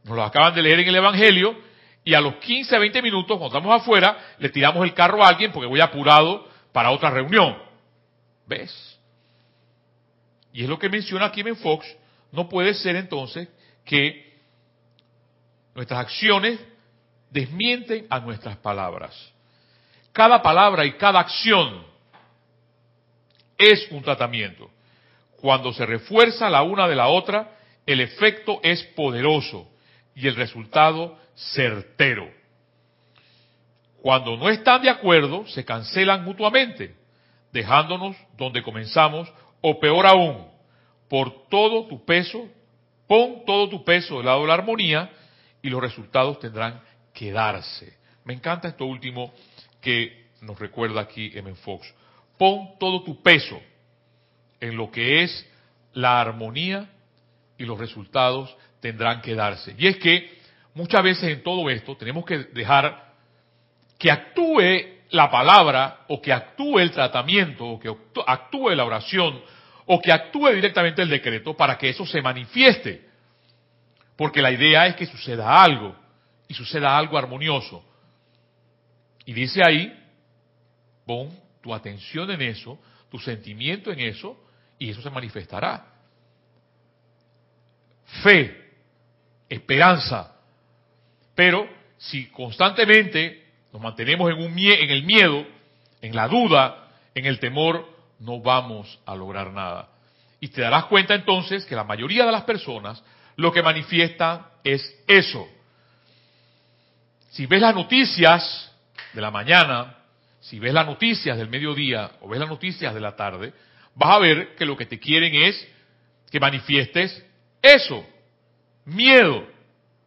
nos 0.05 0.17
lo 0.17 0.23
acaban 0.23 0.55
de 0.55 0.63
leer 0.63 0.81
en 0.81 0.89
el 0.89 0.97
Evangelio, 0.97 1.57
y 2.03 2.15
a 2.15 2.21
los 2.21 2.37
15, 2.37 2.79
20 2.79 3.03
minutos, 3.03 3.39
cuando 3.39 3.59
estamos 3.59 3.81
afuera, 3.81 4.35
le 4.39 4.49
tiramos 4.49 4.83
el 4.85 4.95
carro 4.95 5.23
a 5.23 5.29
alguien 5.29 5.53
porque 5.53 5.69
voy 5.69 5.81
apurado 5.81 6.49
para 6.73 6.91
otra 6.91 7.11
reunión. 7.11 7.57
¿Ves? 8.47 8.99
Y 10.53 10.65
es 10.65 10.69
lo 10.69 10.79
que 10.79 10.89
menciona 10.89 11.31
en 11.35 11.57
Fox, 11.57 11.87
no 12.33 12.49
puede 12.49 12.75
ser 12.75 12.97
entonces 12.97 13.49
que 13.85 14.39
nuestras 15.75 16.01
acciones 16.01 16.59
desmienten 17.31 18.07
a 18.11 18.19
nuestras 18.21 18.57
palabras. 18.57 19.15
Cada 20.13 20.43
palabra 20.43 20.85
y 20.85 20.93
cada 20.93 21.21
acción 21.21 21.85
es 23.57 23.87
un 23.91 24.03
tratamiento. 24.03 24.71
Cuando 25.41 25.73
se 25.73 25.87
refuerza 25.87 26.51
la 26.51 26.63
una 26.63 26.87
de 26.87 26.97
la 26.97 27.09
otra, 27.09 27.57
el 27.87 28.01
efecto 28.01 28.61
es 28.63 28.83
poderoso 28.95 29.69
y 30.15 30.27
el 30.29 30.37
resultado 30.37 31.19
certero. 31.35 32.31
Cuando 34.03 34.37
no 34.37 34.49
están 34.49 34.83
de 34.83 34.91
acuerdo, 34.91 35.47
se 35.47 35.65
cancelan 35.65 36.25
mutuamente, 36.25 36.95
dejándonos 37.53 38.17
donde 38.37 38.63
comenzamos, 38.63 39.33
o 39.63 39.79
peor 39.79 40.07
aún, 40.07 40.47
por 41.09 41.49
todo 41.49 41.87
tu 41.87 42.05
peso, 42.05 42.49
pon 43.07 43.43
todo 43.47 43.69
tu 43.69 43.85
peso 43.85 44.17
del 44.17 44.27
lado 44.27 44.43
de 44.43 44.49
la 44.49 44.55
armonía 44.55 45.11
y 45.63 45.69
los 45.69 45.81
resultados 45.81 46.39
tendrán 46.39 46.81
que 47.13 47.33
darse. 47.33 47.99
Me 48.25 48.35
encanta 48.35 48.69
esto 48.69 48.85
último 48.85 49.33
que 49.81 50.29
nos 50.43 50.59
recuerda 50.59 51.01
aquí 51.01 51.31
M. 51.35 51.55
Fox. 51.57 51.93
Pon 52.39 52.79
todo 52.79 53.03
tu 53.03 53.23
peso 53.23 53.61
en 54.61 54.77
lo 54.77 54.91
que 54.91 55.23
es 55.23 55.47
la 55.93 56.21
armonía 56.21 56.89
y 57.59 57.65
los 57.65 57.79
resultados 57.79 58.55
tendrán 58.81 59.21
que 59.21 59.35
darse. 59.35 59.75
Y 59.79 59.87
es 59.87 59.97
que 59.99 60.39
muchas 60.75 61.03
veces 61.03 61.25
en 61.25 61.43
todo 61.43 61.69
esto 61.71 61.97
tenemos 61.97 62.25
que 62.25 62.39
dejar 62.39 63.11
que 63.99 64.11
actúe 64.11 65.01
la 65.11 65.31
palabra 65.31 66.05
o 66.09 66.21
que 66.21 66.33
actúe 66.33 66.79
el 66.79 66.91
tratamiento 66.91 67.67
o 67.67 67.79
que 67.79 67.95
actúe 68.27 68.71
la 68.71 68.85
oración 68.85 69.43
o 69.87 70.01
que 70.01 70.13
actúe 70.13 70.49
directamente 70.51 71.03
el 71.03 71.09
decreto 71.09 71.57
para 71.57 71.77
que 71.77 71.89
eso 71.89 72.07
se 72.07 72.23
manifieste. 72.23 73.09
Porque 74.17 74.41
la 74.41 74.53
idea 74.53 74.87
es 74.87 74.97
que 74.97 75.07
suceda 75.07 75.63
algo 75.63 75.97
y 76.47 76.55
suceda 76.55 76.97
algo 76.97 77.19
armonioso. 77.19 77.85
Y 79.25 79.33
dice 79.33 79.61
ahí, 79.67 79.93
pon 81.05 81.31
tu 81.61 81.75
atención 81.75 82.31
en 82.31 82.43
eso, 82.43 82.79
tu 83.11 83.19
sentimiento 83.19 83.91
en 83.93 84.01
eso, 84.01 84.39
y 84.81 84.91
eso 84.91 85.03
se 85.03 85.11
manifestará. 85.11 85.85
Fe, 88.25 88.73
esperanza. 89.49 90.35
Pero 91.35 91.69
si 91.99 92.29
constantemente 92.31 93.47
nos 93.73 93.81
mantenemos 93.81 94.33
en, 94.33 94.39
un 94.39 94.59
en 94.59 94.91
el 94.91 95.05
miedo, 95.05 95.47
en 96.01 96.17
la 96.17 96.27
duda, 96.27 96.89
en 97.15 97.27
el 97.27 97.39
temor, 97.39 97.87
no 98.21 98.41
vamos 98.41 98.99
a 99.05 99.15
lograr 99.15 99.53
nada. 99.53 99.91
Y 100.41 100.49
te 100.49 100.63
darás 100.63 100.87
cuenta 100.87 101.15
entonces 101.15 101.67
que 101.67 101.77
la 101.77 101.85
mayoría 101.85 102.25
de 102.25 102.33
las 102.33 102.45
personas 102.45 103.05
lo 103.37 103.53
que 103.53 103.63
manifiestan 103.63 104.47
es 104.65 104.99
eso. 105.07 105.47
Si 107.31 107.45
ves 107.45 107.61
las 107.61 107.75
noticias 107.75 108.73
de 109.13 109.21
la 109.21 109.31
mañana, 109.31 109.99
si 110.41 110.59
ves 110.59 110.73
las 110.73 110.87
noticias 110.87 111.37
del 111.37 111.51
mediodía 111.51 112.13
o 112.23 112.29
ves 112.31 112.41
las 112.41 112.49
noticias 112.49 112.95
de 112.95 113.01
la 113.01 113.15
tarde, 113.15 113.53
vas 113.95 114.17
a 114.17 114.19
ver 114.19 114.55
que 114.57 114.65
lo 114.65 114.77
que 114.77 114.87
te 114.87 114.99
quieren 114.99 115.35
es 115.35 115.69
que 116.31 116.41
manifiestes 116.41 117.25
eso, 117.63 118.05
miedo, 118.85 119.47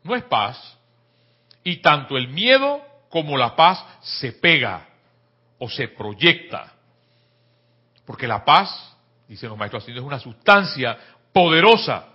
no 0.03 0.15
es 0.15 0.23
paz. 0.23 0.77
Y 1.63 1.77
tanto 1.77 2.17
el 2.17 2.27
miedo 2.27 2.81
como 3.09 3.37
la 3.37 3.55
paz 3.55 3.85
se 4.01 4.33
pega 4.33 4.87
o 5.59 5.69
se 5.69 5.87
proyecta. 5.87 6.73
Porque 8.05 8.27
la 8.27 8.43
paz, 8.43 8.97
dicen 9.27 9.49
los 9.49 9.57
maestros 9.57 9.83
así, 9.83 9.91
es 9.91 9.99
una 9.99 10.19
sustancia 10.19 10.97
poderosa. 11.31 12.09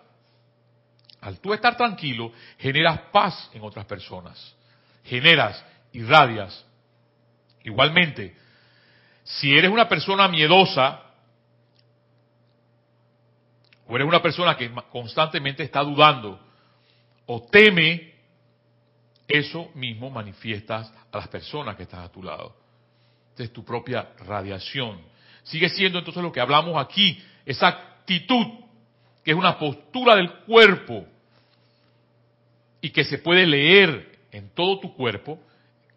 Al 1.20 1.40
tú 1.40 1.54
estar 1.54 1.76
tranquilo, 1.76 2.32
generas 2.58 3.00
paz 3.12 3.50
en 3.54 3.62
otras 3.62 3.86
personas. 3.86 4.54
Generas, 5.04 5.64
irradias. 5.92 6.64
Igualmente, 7.64 8.36
si 9.24 9.56
eres 9.56 9.70
una 9.70 9.88
persona 9.88 10.28
miedosa, 10.28 11.02
o 13.88 13.96
eres 13.96 14.06
una 14.06 14.20
persona 14.22 14.56
que 14.56 14.70
constantemente 14.90 15.62
está 15.62 15.82
dudando 15.82 16.38
o 17.26 17.42
teme, 17.42 18.14
eso 19.26 19.70
mismo 19.74 20.10
manifiestas 20.10 20.92
a 21.10 21.18
las 21.18 21.28
personas 21.28 21.74
que 21.76 21.82
están 21.84 22.00
a 22.00 22.08
tu 22.08 22.22
lado. 22.22 22.54
Es 23.36 23.52
tu 23.52 23.64
propia 23.64 24.10
radiación. 24.26 25.00
Sigue 25.42 25.68
siendo 25.68 25.98
entonces 25.98 26.22
lo 26.22 26.32
que 26.32 26.40
hablamos 26.40 26.76
aquí, 26.76 27.22
esa 27.46 27.68
actitud, 27.68 28.46
que 29.24 29.30
es 29.30 29.36
una 29.36 29.58
postura 29.58 30.16
del 30.16 30.30
cuerpo 30.40 31.06
y 32.80 32.90
que 32.90 33.04
se 33.04 33.18
puede 33.18 33.46
leer 33.46 34.18
en 34.32 34.50
todo 34.54 34.80
tu 34.80 34.94
cuerpo, 34.94 35.38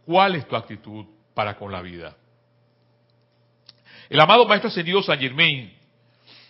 cuál 0.06 0.36
es 0.36 0.48
tu 0.48 0.56
actitud 0.56 1.06
para 1.34 1.58
con 1.58 1.72
la 1.72 1.82
vida. 1.82 2.16
El 4.10 4.20
amado 4.20 4.46
Maestro 4.46 4.70
Ascendido 4.70 5.02
San 5.02 5.20
Germain, 5.20 5.74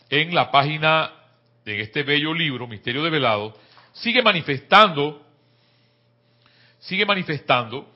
en 0.09 0.35
la 0.35 0.51
página 0.51 1.20
de 1.65 1.81
este 1.81 2.03
bello 2.03 2.33
libro, 2.33 2.67
Misterio 2.67 3.03
de 3.03 3.09
Velado, 3.09 3.53
sigue 3.93 4.21
manifestando, 4.21 5.25
sigue 6.79 7.05
manifestando 7.05 7.87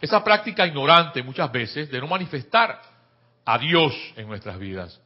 esa 0.00 0.22
práctica 0.22 0.66
ignorante 0.66 1.22
muchas 1.22 1.50
veces 1.50 1.90
de 1.90 2.00
no 2.00 2.06
manifestar 2.06 2.80
a 3.44 3.58
Dios 3.58 3.94
en 4.16 4.26
nuestras 4.26 4.58
vidas. 4.58 5.00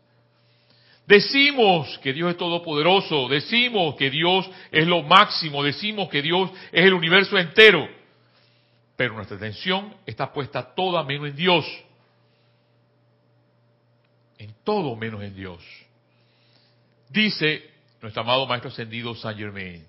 Decimos 1.07 1.99
que 1.99 2.12
Dios 2.12 2.30
es 2.30 2.37
todopoderoso, 2.37 3.28
decimos 3.28 3.97
que 3.97 4.11
Dios 4.11 4.49
es 4.71 4.87
lo 4.87 5.02
máximo, 5.02 5.62
decimos 5.62 6.09
que 6.09 6.23
Dios 6.23 6.50
es 6.71 6.85
el 6.85 6.95
universo 6.95 7.37
entero, 7.37 7.88
pero 8.97 9.14
nuestra 9.14 9.37
atención 9.37 9.95
está 10.07 10.33
puesta 10.33 10.75
toda 10.75 11.02
menos 11.02 11.28
en 11.28 11.37
Dios, 11.37 11.64
en 14.38 14.54
todo 14.62 14.95
menos 14.95 15.23
en 15.23 15.35
Dios. 15.35 15.62
Dice 17.09 17.69
nuestro 18.00 18.23
amado 18.23 18.47
Maestro 18.47 18.71
Ascendido 18.71 19.14
Saint 19.14 19.38
Germain. 19.38 19.87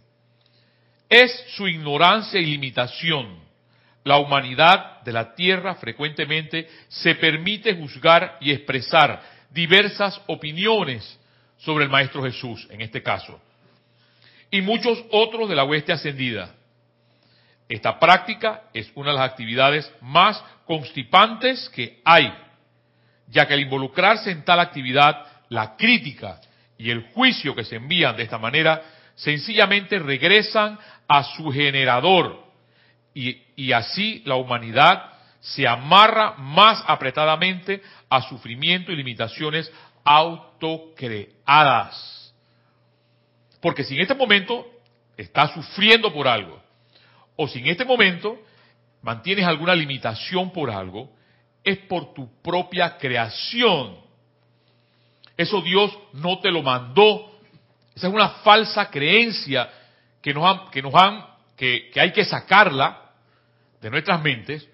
Es 1.09 1.31
su 1.55 1.67
ignorancia 1.67 2.39
y 2.39 2.45
limitación. 2.45 3.39
La 4.03 4.17
humanidad 4.17 5.01
de 5.01 5.11
la 5.11 5.35
Tierra 5.35 5.75
frecuentemente 5.75 6.67
se 6.87 7.15
permite 7.15 7.75
juzgar 7.75 8.37
y 8.41 8.51
expresar 8.51 9.21
diversas 9.49 10.19
opiniones 10.27 11.19
sobre 11.57 11.83
el 11.83 11.91
Maestro 11.91 12.23
Jesús, 12.23 12.67
en 12.71 12.81
este 12.81 13.03
caso, 13.03 13.39
y 14.49 14.61
muchos 14.61 15.03
otros 15.11 15.47
de 15.47 15.55
la 15.55 15.63
hueste 15.63 15.93
ascendida. 15.93 16.55
Esta 17.69 17.99
práctica 17.99 18.63
es 18.73 18.91
una 18.95 19.11
de 19.11 19.17
las 19.17 19.29
actividades 19.29 19.91
más 20.01 20.43
constipantes 20.65 21.69
que 21.69 22.01
hay, 22.03 22.33
ya 23.27 23.47
que 23.47 23.53
al 23.53 23.61
involucrarse 23.61 24.31
en 24.31 24.43
tal 24.43 24.59
actividad, 24.59 25.25
la 25.49 25.75
crítica 25.77 26.41
y 26.81 26.89
el 26.89 27.03
juicio 27.13 27.53
que 27.53 27.63
se 27.63 27.75
envían 27.75 28.17
de 28.17 28.23
esta 28.23 28.39
manera 28.39 28.81
sencillamente 29.13 29.99
regresan 29.99 30.79
a 31.07 31.23
su 31.23 31.51
generador 31.51 32.43
y, 33.13 33.71
así 33.71 34.23
la 34.25 34.33
humanidad 34.35 35.11
se 35.41 35.67
amarra 35.67 36.33
más 36.37 36.83
apretadamente 36.87 37.83
a 38.09 38.23
sufrimiento 38.23 38.91
y 38.91 38.95
limitaciones 38.95 39.71
autocreadas. 40.03 42.33
Porque 43.61 43.83
si 43.83 43.93
en 43.95 44.01
este 44.01 44.15
momento 44.15 44.65
estás 45.17 45.53
sufriendo 45.53 46.11
por 46.11 46.27
algo, 46.27 46.59
o 47.35 47.47
si 47.47 47.59
en 47.59 47.67
este 47.67 47.85
momento 47.85 48.39
mantienes 49.03 49.45
alguna 49.45 49.75
limitación 49.75 50.51
por 50.51 50.71
algo, 50.71 51.15
es 51.63 51.77
por 51.77 52.15
tu 52.15 52.41
propia 52.41 52.97
creación. 52.97 53.97
Eso 55.37 55.61
Dios 55.61 55.97
no 56.13 56.39
te 56.39 56.51
lo 56.51 56.61
mandó. 56.61 57.31
Esa 57.95 58.07
es 58.07 58.13
una 58.13 58.29
falsa 58.29 58.89
creencia 58.89 59.69
que 60.21 60.33
nos 60.33 60.45
han, 60.45 60.69
que 60.69 60.81
nos 60.81 60.93
han, 60.93 61.25
que, 61.55 61.89
que 61.93 61.99
hay 61.99 62.11
que 62.11 62.25
sacarla 62.25 63.11
de 63.81 63.89
nuestras 63.89 64.21
mentes, 64.21 64.67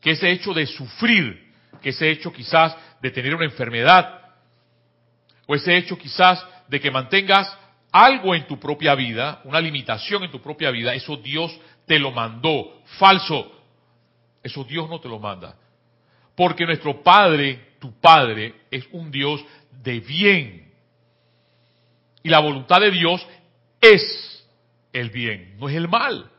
que 0.00 0.12
ese 0.12 0.30
hecho 0.30 0.54
de 0.54 0.66
sufrir, 0.66 1.52
que 1.82 1.90
ese 1.90 2.10
hecho 2.10 2.32
quizás 2.32 2.76
de 3.00 3.10
tener 3.10 3.34
una 3.34 3.44
enfermedad, 3.44 4.18
o 5.46 5.54
ese 5.54 5.76
hecho 5.76 5.96
quizás 5.96 6.44
de 6.68 6.80
que 6.80 6.90
mantengas 6.90 7.56
algo 7.90 8.34
en 8.34 8.46
tu 8.46 8.58
propia 8.58 8.94
vida, 8.94 9.40
una 9.44 9.60
limitación 9.60 10.24
en 10.24 10.30
tu 10.30 10.40
propia 10.40 10.70
vida, 10.70 10.94
eso 10.94 11.16
Dios 11.16 11.58
te 11.86 11.98
lo 11.98 12.12
mandó. 12.12 12.82
Falso. 12.98 13.52
Eso 14.42 14.64
Dios 14.64 14.88
no 14.88 15.00
te 15.00 15.08
lo 15.08 15.18
manda. 15.18 15.56
Porque 16.36 16.66
nuestro 16.66 17.02
Padre, 17.02 17.76
tu 17.80 17.98
Padre, 17.98 18.54
es 18.70 18.86
un 18.92 19.10
Dios 19.10 19.44
de 19.82 20.00
bien. 20.00 20.72
Y 22.22 22.28
la 22.28 22.40
voluntad 22.40 22.80
de 22.80 22.90
Dios 22.90 23.26
es 23.80 24.46
el 24.92 25.10
bien, 25.10 25.56
no 25.58 25.68
es 25.68 25.76
el 25.76 25.88
mal. 25.88 26.30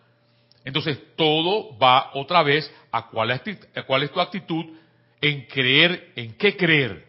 Entonces 0.66 1.00
todo 1.16 1.78
va 1.78 2.12
otra 2.14 2.44
vez 2.44 2.72
a 2.92 3.08
cuál 3.08 3.32
es, 3.32 4.12
tu 4.12 4.20
actitud 4.20 4.66
en 5.22 5.46
creer, 5.46 6.12
en 6.16 6.34
qué 6.34 6.56
creer, 6.56 7.06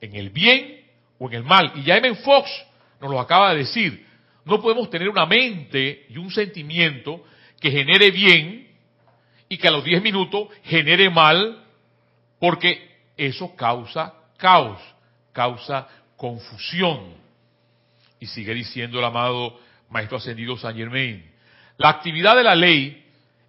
en 0.00 0.14
el 0.14 0.30
bien 0.30 0.80
o 1.18 1.28
en 1.28 1.34
el 1.34 1.44
mal. 1.44 1.72
Y 1.76 1.90
M. 1.90 2.14
Fox 2.16 2.50
nos 3.00 3.10
lo 3.10 3.20
acaba 3.20 3.52
de 3.52 3.58
decir. 3.58 4.06
No 4.44 4.60
podemos 4.60 4.88
tener 4.90 5.08
una 5.08 5.26
mente 5.26 6.06
y 6.08 6.16
un 6.16 6.30
sentimiento 6.30 7.24
que 7.60 7.70
genere 7.70 8.10
bien 8.10 8.68
y 9.48 9.58
que 9.58 9.68
a 9.68 9.70
los 9.70 9.84
10 9.84 10.02
minutos 10.02 10.48
genere 10.64 11.10
mal, 11.10 11.64
porque 12.38 12.88
eso 13.16 13.54
causa 13.54 14.14
caos 14.38 14.80
causa 15.32 15.88
confusión. 16.16 17.14
Y 18.18 18.26
sigue 18.26 18.54
diciendo 18.54 18.98
el 18.98 19.04
amado 19.04 19.58
Maestro 19.88 20.18
Ascendido 20.18 20.56
San 20.56 20.76
Germain. 20.76 21.24
La 21.78 21.88
actividad 21.88 22.36
de 22.36 22.44
la 22.44 22.54
ley 22.54 23.06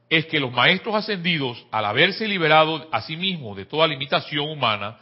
es 0.09 0.25
que 0.25 0.39
los 0.39 0.51
maestros 0.51 0.95
ascendidos, 0.95 1.65
al 1.71 1.85
haberse 1.85 2.27
liberado 2.27 2.87
a 2.91 3.01
sí 3.01 3.15
mismos 3.15 3.55
de 3.55 3.65
toda 3.65 3.87
limitación 3.87 4.49
humana, 4.49 4.97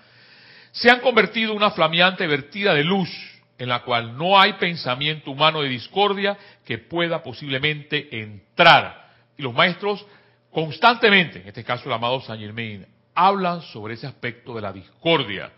se 0.72 0.90
han 0.90 1.00
convertido 1.00 1.52
en 1.52 1.58
una 1.58 1.72
flameante 1.72 2.28
vertida 2.28 2.74
de 2.74 2.84
luz, 2.84 3.10
en 3.58 3.70
la 3.70 3.82
cual 3.82 4.18
no 4.18 4.40
hay 4.40 4.54
pensamiento 4.54 5.32
humano 5.32 5.62
de 5.62 5.70
discordia 5.70 6.38
que 6.66 6.78
pueda 6.78 7.24
posiblemente 7.24 8.22
entrar. 8.22 9.10
Y 9.38 9.42
los 9.42 9.54
maestros 9.54 10.06
constantemente, 10.52 11.42
en 11.42 11.48
este 11.48 11.64
caso 11.64 11.86
el 11.86 11.94
amado 11.94 12.22
San 12.22 12.40
Germain, 12.40 12.86
hablan 13.16 13.62
sobre 13.62 13.96
ese 13.96 14.08
aspecto 14.08 14.54
de 14.54 14.62
la 14.62 14.72
discordia 14.72 15.52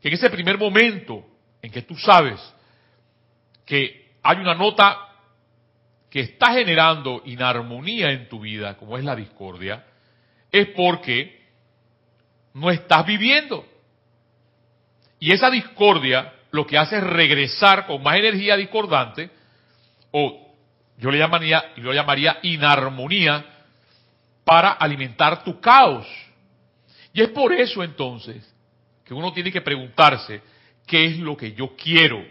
que 0.00 0.08
en 0.08 0.14
ese 0.14 0.30
primer 0.30 0.58
momento 0.58 1.24
en 1.62 1.70
que 1.70 1.82
tú 1.82 1.96
sabes 1.96 2.40
que 3.64 4.12
hay 4.22 4.38
una 4.38 4.54
nota 4.54 4.96
que 6.08 6.20
está 6.20 6.52
generando 6.52 7.22
inarmonía 7.24 8.10
en 8.10 8.28
tu 8.28 8.40
vida, 8.40 8.76
como 8.76 8.98
es 8.98 9.04
la 9.04 9.14
discordia, 9.14 9.84
es 10.50 10.68
porque 10.68 11.40
no 12.54 12.70
estás 12.70 13.06
viviendo. 13.06 13.64
Y 15.20 15.32
esa 15.32 15.50
discordia 15.50 16.32
lo 16.50 16.66
que 16.66 16.78
hace 16.78 16.96
es 16.96 17.04
regresar 17.04 17.86
con 17.86 18.02
más 18.02 18.16
energía 18.16 18.56
discordante, 18.56 19.30
o 20.10 20.52
yo 20.98 21.10
le 21.10 21.18
llamaría, 21.18 21.62
yo 21.76 21.90
le 21.90 21.94
llamaría 21.94 22.38
inarmonía, 22.42 23.44
para 24.44 24.72
alimentar 24.72 25.44
tu 25.44 25.60
caos. 25.60 26.06
Y 27.12 27.22
es 27.22 27.28
por 27.28 27.52
eso 27.52 27.84
entonces 27.84 28.52
que 29.10 29.14
uno 29.14 29.32
tiene 29.32 29.50
que 29.50 29.60
preguntarse, 29.60 30.40
¿qué 30.86 31.06
es 31.06 31.18
lo 31.18 31.36
que 31.36 31.52
yo 31.52 31.74
quiero? 31.74 32.24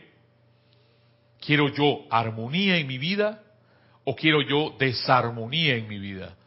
¿Quiero 1.37 1.67
yo 1.67 2.05
armonía 2.09 2.77
en 2.77 2.87
mi 2.87 2.97
vida 2.97 3.43
o 4.05 4.15
quiero 4.15 4.41
yo 4.41 4.77
desarmonía 4.79 5.75
en 5.75 5.89
mi 5.89 5.99
vida? 5.99 6.37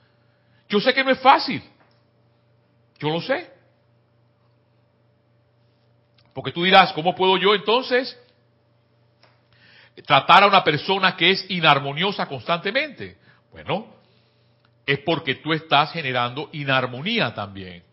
Yo 0.70 0.80
sé 0.80 0.94
que 0.94 1.04
no 1.04 1.10
es 1.10 1.18
fácil. 1.18 1.62
Yo 2.98 3.10
lo 3.10 3.20
sé. 3.20 3.46
Porque 6.32 6.52
tú 6.52 6.64
dirás, 6.64 6.94
¿cómo 6.94 7.14
puedo 7.14 7.36
yo 7.36 7.54
entonces 7.54 8.18
tratar 10.06 10.44
a 10.44 10.46
una 10.46 10.64
persona 10.64 11.14
que 11.14 11.32
es 11.32 11.44
inarmoniosa 11.50 12.24
constantemente? 12.24 13.18
Bueno, 13.50 13.96
es 14.86 14.98
porque 15.00 15.34
tú 15.34 15.52
estás 15.52 15.92
generando 15.92 16.48
inarmonía 16.52 17.34
también. 17.34 17.91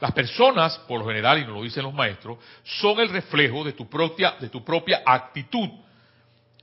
Las 0.00 0.12
personas, 0.12 0.78
por 0.80 1.00
lo 1.00 1.06
general, 1.06 1.38
y 1.38 1.44
nos 1.44 1.54
lo 1.54 1.62
dicen 1.62 1.82
los 1.82 1.94
maestros, 1.94 2.38
son 2.64 3.00
el 3.00 3.08
reflejo 3.08 3.64
de 3.64 3.72
tu 3.72 3.88
propia, 3.88 4.32
de 4.38 4.48
tu 4.48 4.62
propia 4.62 5.02
actitud, 5.06 5.68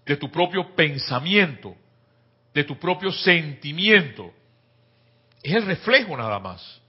de 0.06 0.18
tu 0.18 0.30
propio 0.32 0.76
pensamiento, 0.76 1.76
de 2.54 2.64
tu 2.64 2.78
propio 2.78 3.12
sentimiento. 3.12 4.32
Es 5.42 5.56
el 5.56 5.66
reflejo 5.66 6.16
nada 6.16 6.40
más. 6.40 6.82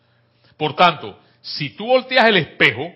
Por 0.57 0.77
tanto, 0.77 1.19
si 1.41 1.71
tú 1.71 1.87
volteas 1.87 2.27
el 2.27 2.37
espejo, 2.37 2.93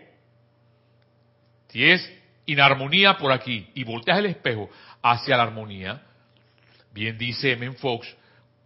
si 1.68 1.84
es 1.84 2.12
inarmonía 2.46 3.16
por 3.16 3.32
aquí 3.32 3.70
y 3.74 3.84
volteas 3.84 4.18
el 4.18 4.26
espejo 4.26 4.68
hacia 5.02 5.36
la 5.36 5.44
armonía, 5.44 6.02
bien 6.92 7.16
dice 7.16 7.52
M. 7.52 7.72
Fox, 7.72 8.14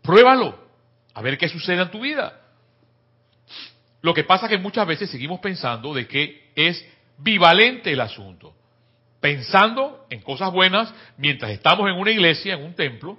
pruébalo, 0.03 0.59
a 1.15 1.23
ver 1.23 1.39
qué 1.39 1.49
sucede 1.49 1.83
en 1.83 1.91
tu 1.91 2.01
vida. 2.01 2.42
Lo 4.03 4.13
que 4.13 4.25
pasa 4.25 4.47
es 4.47 4.51
que 4.51 4.59
muchas 4.59 4.87
veces 4.87 5.09
seguimos 5.11 5.41
pensando 5.41 5.95
de 5.95 6.07
que 6.07 6.51
es 6.57 6.85
bivalente 7.19 7.93
el 7.93 8.01
asunto. 8.01 8.55
Pensando 9.21 10.07
en 10.11 10.21
cosas 10.21 10.53
buenas 10.53 10.93
mientras 11.17 11.53
estamos 11.53 11.89
en 11.89 11.97
una 11.97 12.11
iglesia, 12.11 12.55
en 12.55 12.65
un 12.65 12.75
templo, 12.75 13.19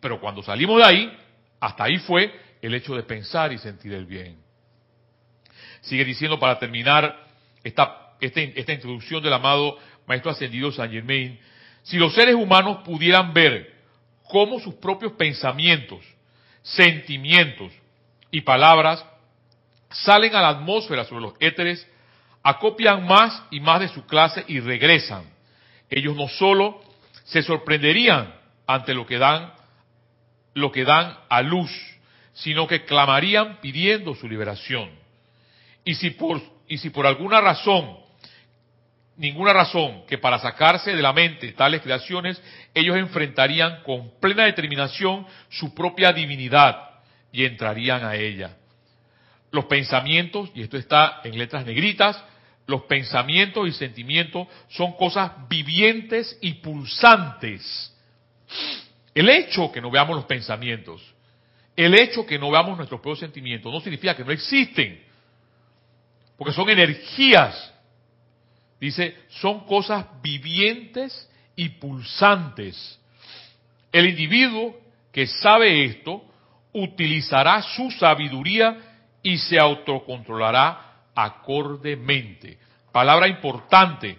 pero 0.00 0.20
cuando 0.20 0.42
salimos 0.42 0.78
de 0.78 0.84
ahí, 0.84 1.18
hasta 1.58 1.84
ahí 1.84 1.98
fue 1.98 2.32
el 2.60 2.74
hecho 2.74 2.94
de 2.94 3.02
pensar 3.02 3.52
y 3.52 3.58
sentir 3.58 3.94
el 3.94 4.04
bien. 4.04 4.36
Sigue 5.80 6.04
diciendo 6.04 6.38
para 6.38 6.58
terminar 6.58 7.26
esta, 7.64 8.12
esta, 8.20 8.40
esta 8.40 8.72
introducción 8.72 9.22
del 9.22 9.32
amado 9.32 9.78
Maestro 10.06 10.30
Ascendido 10.30 10.70
San 10.70 10.90
Germain, 10.90 11.38
si 11.82 11.96
los 11.96 12.14
seres 12.14 12.34
humanos 12.34 12.78
pudieran 12.84 13.32
ver 13.32 13.74
cómo 14.24 14.60
sus 14.60 14.74
propios 14.74 15.12
pensamientos, 15.12 16.04
sentimientos 16.62 17.72
y 18.30 18.42
palabras 18.42 19.02
salen 19.90 20.34
a 20.34 20.42
la 20.42 20.48
atmósfera 20.48 21.04
sobre 21.04 21.22
los 21.22 21.34
éteres, 21.40 21.86
acopian 22.42 23.06
más 23.06 23.42
y 23.50 23.60
más 23.60 23.80
de 23.80 23.88
su 23.88 24.06
clase 24.06 24.44
y 24.48 24.60
regresan. 24.60 25.24
Ellos 25.90 26.14
no 26.16 26.28
solo 26.28 26.80
se 27.24 27.42
sorprenderían 27.42 28.34
ante 28.66 28.94
lo 28.94 29.06
que 29.06 29.18
dan, 29.18 29.52
lo 30.54 30.70
que 30.70 30.84
dan 30.84 31.16
a 31.28 31.42
luz, 31.42 31.70
sino 32.34 32.66
que 32.66 32.84
clamarían 32.84 33.60
pidiendo 33.60 34.14
su 34.14 34.28
liberación. 34.28 34.90
Y 35.84 35.94
si 35.94 36.10
por, 36.10 36.40
y 36.68 36.78
si 36.78 36.90
por 36.90 37.06
alguna 37.06 37.40
razón, 37.40 37.96
ninguna 39.16 39.52
razón, 39.52 40.04
que 40.06 40.18
para 40.18 40.38
sacarse 40.38 40.94
de 40.94 41.02
la 41.02 41.12
mente 41.12 41.52
tales 41.52 41.80
creaciones, 41.82 42.40
ellos 42.74 42.96
enfrentarían 42.96 43.82
con 43.82 44.12
plena 44.20 44.44
determinación 44.44 45.26
su 45.48 45.74
propia 45.74 46.12
divinidad 46.12 46.90
y 47.32 47.44
entrarían 47.44 48.04
a 48.04 48.16
ella 48.16 48.54
los 49.50 49.64
pensamientos, 49.66 50.50
y 50.54 50.62
esto 50.62 50.76
está 50.76 51.20
en 51.24 51.38
letras 51.38 51.64
negritas, 51.64 52.22
los 52.66 52.82
pensamientos 52.82 53.66
y 53.66 53.72
sentimientos 53.72 54.46
son 54.68 54.92
cosas 54.92 55.32
vivientes 55.48 56.38
y 56.42 56.54
pulsantes. 56.54 57.94
El 59.14 59.28
hecho 59.30 59.72
que 59.72 59.80
no 59.80 59.90
veamos 59.90 60.16
los 60.16 60.26
pensamientos, 60.26 61.02
el 61.74 61.94
hecho 61.94 62.26
que 62.26 62.38
no 62.38 62.50
veamos 62.50 62.76
nuestros 62.76 63.00
propios 63.00 63.20
sentimientos, 63.20 63.72
no 63.72 63.80
significa 63.80 64.14
que 64.14 64.24
no 64.24 64.32
existen, 64.32 65.02
porque 66.36 66.52
son 66.52 66.68
energías. 66.68 67.74
Dice, 68.80 69.16
son 69.28 69.66
cosas 69.66 70.06
vivientes 70.22 71.28
y 71.56 71.68
pulsantes. 71.70 73.00
El 73.90 74.08
individuo 74.08 74.78
que 75.10 75.26
sabe 75.26 75.84
esto 75.84 76.22
utilizará 76.72 77.60
su 77.62 77.90
sabiduría 77.90 78.76
y 79.22 79.38
se 79.38 79.58
autocontrolará 79.58 80.88
acordemente. 81.14 82.58
Palabra 82.92 83.28
importante 83.28 84.18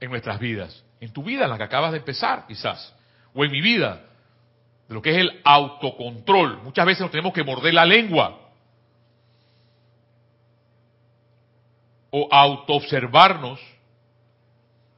en 0.00 0.10
nuestras 0.10 0.38
vidas, 0.38 0.84
en 1.00 1.12
tu 1.12 1.22
vida, 1.22 1.44
en 1.44 1.50
la 1.50 1.58
que 1.58 1.64
acabas 1.64 1.92
de 1.92 1.98
empezar 1.98 2.46
quizás, 2.46 2.94
o 3.34 3.44
en 3.44 3.50
mi 3.50 3.60
vida, 3.60 4.02
de 4.88 4.94
lo 4.94 5.02
que 5.02 5.10
es 5.10 5.18
el 5.18 5.40
autocontrol. 5.44 6.62
Muchas 6.62 6.86
veces 6.86 7.02
nos 7.02 7.10
tenemos 7.10 7.32
que 7.32 7.44
morder 7.44 7.74
la 7.74 7.84
lengua 7.84 8.40
o 12.10 12.28
autoobservarnos, 12.30 13.60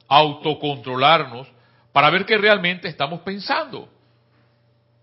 autocontrolarnos, 0.07 1.47
para 1.91 2.09
ver 2.09 2.25
qué 2.25 2.37
realmente 2.37 2.87
estamos 2.87 3.21
pensando, 3.21 3.89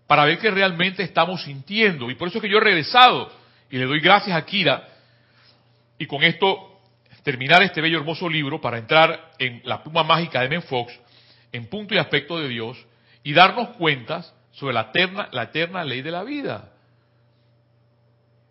para 0.07 0.25
ver 0.25 0.39
qué 0.39 0.49
realmente 0.49 1.03
estamos 1.03 1.43
sintiendo. 1.43 2.09
Y 2.09 2.15
por 2.15 2.29
eso 2.29 2.37
es 2.37 2.41
que 2.41 2.49
yo 2.49 2.57
he 2.57 2.61
regresado 2.61 3.31
y 3.69 3.77
le 3.77 3.85
doy 3.85 3.99
gracias 3.99 4.35
a 4.35 4.45
Kira. 4.45 4.87
Y 5.97 6.05
con 6.05 6.23
esto 6.23 6.79
terminar 7.23 7.61
este 7.61 7.81
bello 7.81 7.97
hermoso 7.97 8.29
libro 8.29 8.61
para 8.61 8.77
entrar 8.77 9.31
en 9.37 9.61
la 9.65 9.83
pluma 9.83 10.03
mágica 10.03 10.41
de 10.41 10.49
Menfox, 10.49 10.93
en 11.51 11.67
punto 11.67 11.93
y 11.93 11.97
aspecto 11.97 12.39
de 12.39 12.47
Dios, 12.47 12.77
y 13.23 13.33
darnos 13.33 13.69
cuentas 13.75 14.33
sobre 14.51 14.73
la 14.73 14.81
eterna, 14.81 15.27
la 15.31 15.43
eterna 15.43 15.83
ley 15.83 16.01
de 16.01 16.11
la 16.11 16.23
vida. 16.23 16.71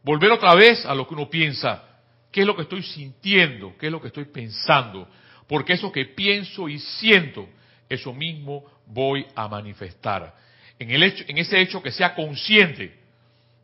Volver 0.02 0.30
otra 0.30 0.54
vez 0.54 0.84
a 0.84 0.94
lo 0.94 1.08
que 1.08 1.14
uno 1.14 1.30
piensa, 1.30 1.82
qué 2.30 2.42
es 2.42 2.46
lo 2.46 2.54
que 2.54 2.62
estoy 2.62 2.82
sintiendo, 2.82 3.74
qué 3.78 3.86
es 3.86 3.92
lo 3.92 4.00
que 4.00 4.08
estoy 4.08 4.26
pensando, 4.26 5.08
porque 5.48 5.72
eso 5.72 5.90
que 5.90 6.04
pienso 6.04 6.68
y 6.68 6.78
siento, 6.78 7.48
eso 7.88 8.12
mismo 8.12 8.62
voy 8.86 9.26
a 9.34 9.48
manifestar. 9.48 10.34
En, 10.78 10.90
el 10.90 11.02
hecho, 11.02 11.24
en 11.26 11.38
ese 11.38 11.60
hecho 11.60 11.82
que 11.82 11.90
sea 11.90 12.14
consciente 12.14 13.05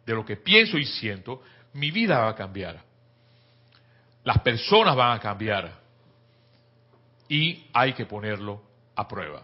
de 0.07 0.15
lo 0.15 0.25
que 0.25 0.37
pienso 0.37 0.79
y 0.79 0.85
siento, 0.85 1.43
mi 1.75 1.91
vida 1.91 2.19
va 2.21 2.31
a 2.31 2.35
cambiar. 2.35 2.81
Las 4.25 4.39
personas 4.41 4.95
van 4.97 5.17
a 5.17 5.21
cambiar. 5.21 5.81
Y 7.29 7.65
hay 7.73 7.93
que 7.95 8.07
ponerlo 8.07 8.63
a 8.95 9.09
prueba. 9.09 9.41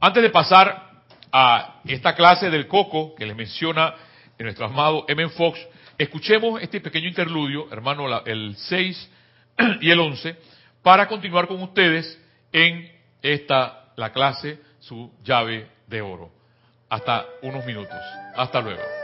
Antes 0.00 0.22
de 0.22 0.30
pasar 0.30 1.02
a 1.32 1.80
esta 1.84 2.14
clase 2.14 2.50
del 2.50 2.68
coco 2.68 3.14
que 3.14 3.26
les 3.26 3.34
menciona 3.34 3.94
en 4.38 4.44
nuestro 4.44 4.66
amado 4.66 5.04
M. 5.08 5.28
Fox, 5.30 5.58
escuchemos 5.98 6.62
este 6.62 6.80
pequeño 6.80 7.08
interludio, 7.08 7.68
hermano, 7.72 8.22
el 8.24 8.54
6 8.56 9.10
y 9.80 9.90
el 9.90 9.98
11, 9.98 10.36
para 10.82 11.08
continuar 11.08 11.46
con 11.46 11.62
ustedes 11.62 12.20
en 12.52 12.90
esta, 13.22 13.92
la 13.96 14.12
clase, 14.12 14.60
su 14.80 15.12
llave 15.22 15.68
de 15.86 16.02
oro. 16.02 16.30
Hasta 16.88 17.24
unos 17.42 17.64
minutos. 17.64 17.96
Hasta 18.36 18.60
luego. 18.60 19.01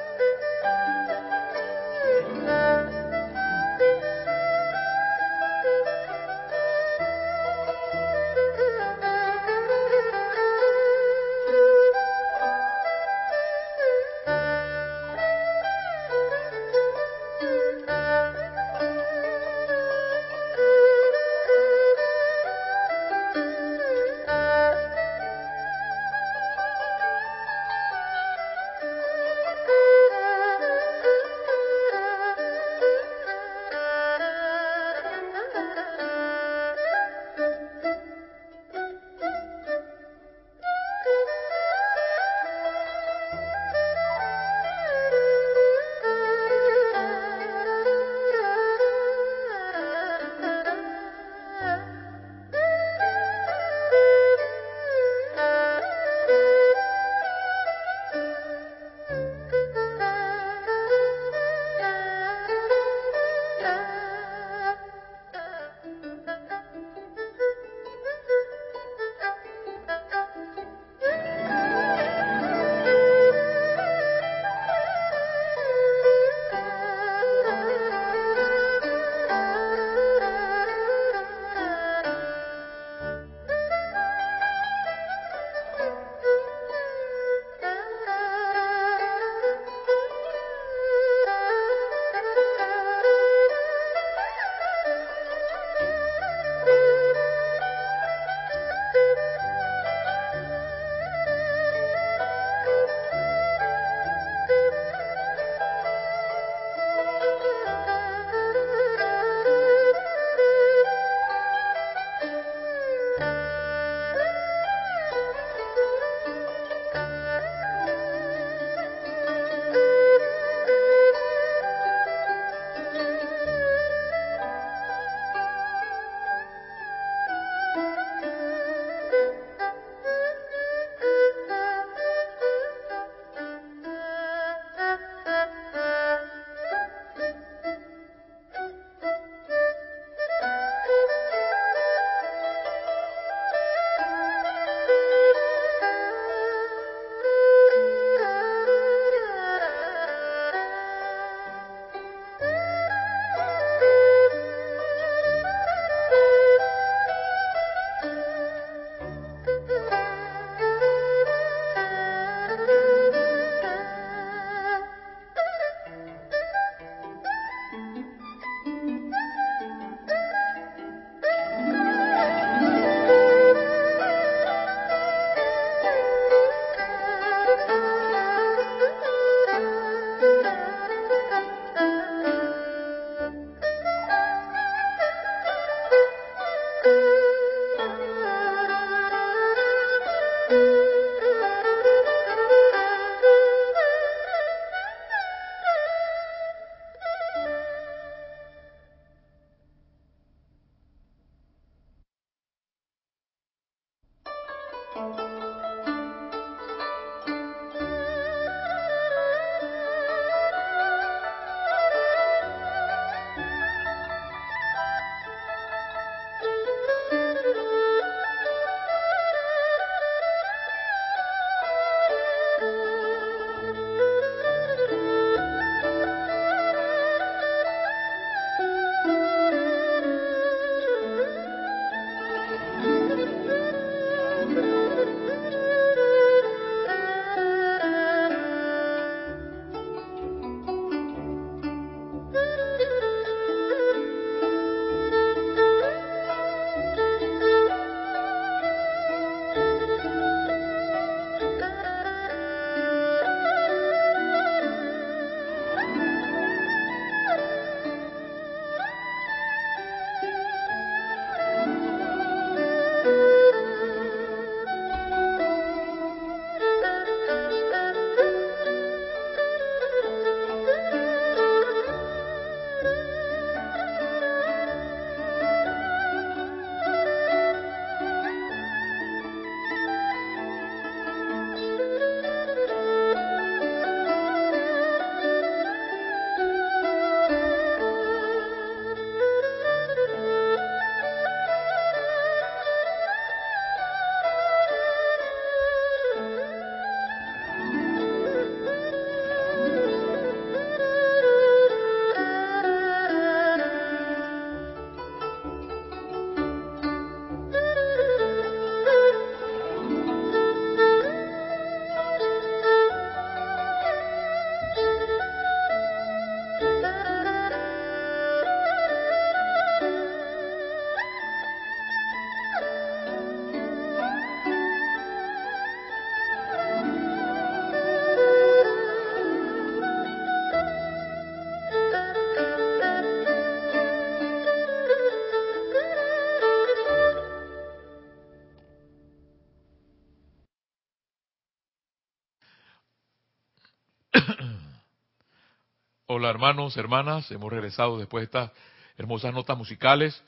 Hola 346.18 346.30
hermanos, 346.30 346.76
hermanas, 346.76 347.30
hemos 347.30 347.48
regresado 347.48 347.96
después 347.96 348.22
de 348.22 348.24
estas 348.24 348.50
hermosas 348.96 349.32
notas 349.32 349.56
musicales 349.56 350.20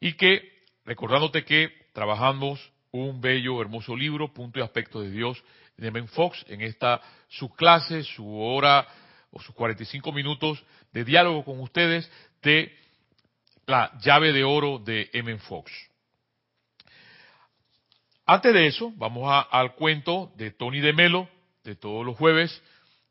y 0.00 0.14
que, 0.14 0.62
recordándote 0.86 1.44
que 1.44 1.68
trabajamos 1.92 2.72
un 2.92 3.20
bello, 3.20 3.60
hermoso 3.60 3.94
libro, 3.94 4.32
Punto 4.32 4.58
y 4.58 4.62
Aspecto 4.62 5.02
de 5.02 5.10
Dios, 5.10 5.44
de 5.76 5.90
Men 5.90 6.08
Fox, 6.08 6.42
en 6.48 6.62
esta 6.62 7.02
su 7.28 7.50
clase, 7.50 8.04
su 8.04 8.40
hora 8.40 8.88
o 9.32 9.38
sus 9.42 9.54
45 9.54 10.12
minutos 10.12 10.64
de 10.94 11.04
diálogo 11.04 11.44
con 11.44 11.60
ustedes 11.60 12.10
de 12.42 12.74
la 13.66 13.92
llave 14.00 14.32
de 14.32 14.44
oro 14.44 14.78
de 14.78 15.10
M. 15.12 15.36
Fox. 15.40 15.70
Antes 18.24 18.54
de 18.54 18.66
eso, 18.66 18.94
vamos 18.96 19.30
al 19.50 19.74
cuento 19.74 20.32
de 20.36 20.52
Tony 20.52 20.80
de 20.80 20.94
Melo, 20.94 21.28
de 21.64 21.76
todos 21.76 22.06
los 22.06 22.16
jueves, 22.16 22.62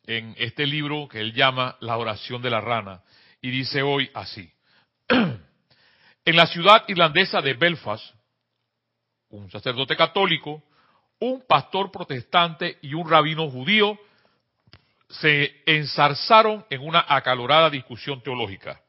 en 0.05 0.35
este 0.37 0.65
libro 0.65 1.07
que 1.07 1.19
él 1.19 1.33
llama 1.33 1.77
La 1.79 1.97
oración 1.97 2.41
de 2.41 2.49
la 2.49 2.61
rana. 2.61 3.01
Y 3.41 3.49
dice 3.49 3.81
hoy 3.81 4.09
así. 4.13 4.51
en 5.09 6.35
la 6.35 6.47
ciudad 6.47 6.83
irlandesa 6.87 7.41
de 7.41 7.53
Belfast, 7.53 8.03
un 9.29 9.49
sacerdote 9.49 9.95
católico, 9.95 10.63
un 11.19 11.45
pastor 11.47 11.91
protestante 11.91 12.77
y 12.81 12.93
un 12.93 13.09
rabino 13.09 13.49
judío 13.49 13.97
se 15.09 15.61
ensarzaron 15.65 16.65
en 16.69 16.81
una 16.81 17.05
acalorada 17.07 17.69
discusión 17.69 18.21
teológica. 18.21 18.81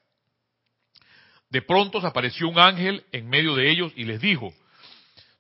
De 1.51 1.63
pronto 1.63 2.01
se 2.01 2.07
apareció 2.07 2.49
un 2.49 2.59
ángel 2.59 3.05
en 3.13 3.29
medio 3.29 3.55
de 3.55 3.71
ellos 3.71 3.93
y 3.95 4.05
les 4.05 4.21
dijo, 4.21 4.53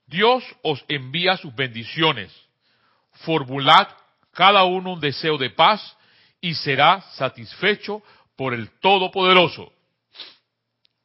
Dios 0.06 0.44
os 0.62 0.84
envía 0.88 1.37
sus 1.37 1.54
bendiciones, 1.54 2.32
formulad 3.12 3.88
cada 4.35 4.64
uno 4.64 4.92
un 4.92 5.01
deseo 5.01 5.38
de 5.38 5.51
paz 5.51 5.97
y 6.40 6.55
será 6.55 7.01
satisfecho 7.12 8.03
por 8.37 8.53
el 8.53 8.70
Todopoderoso. 8.81 9.73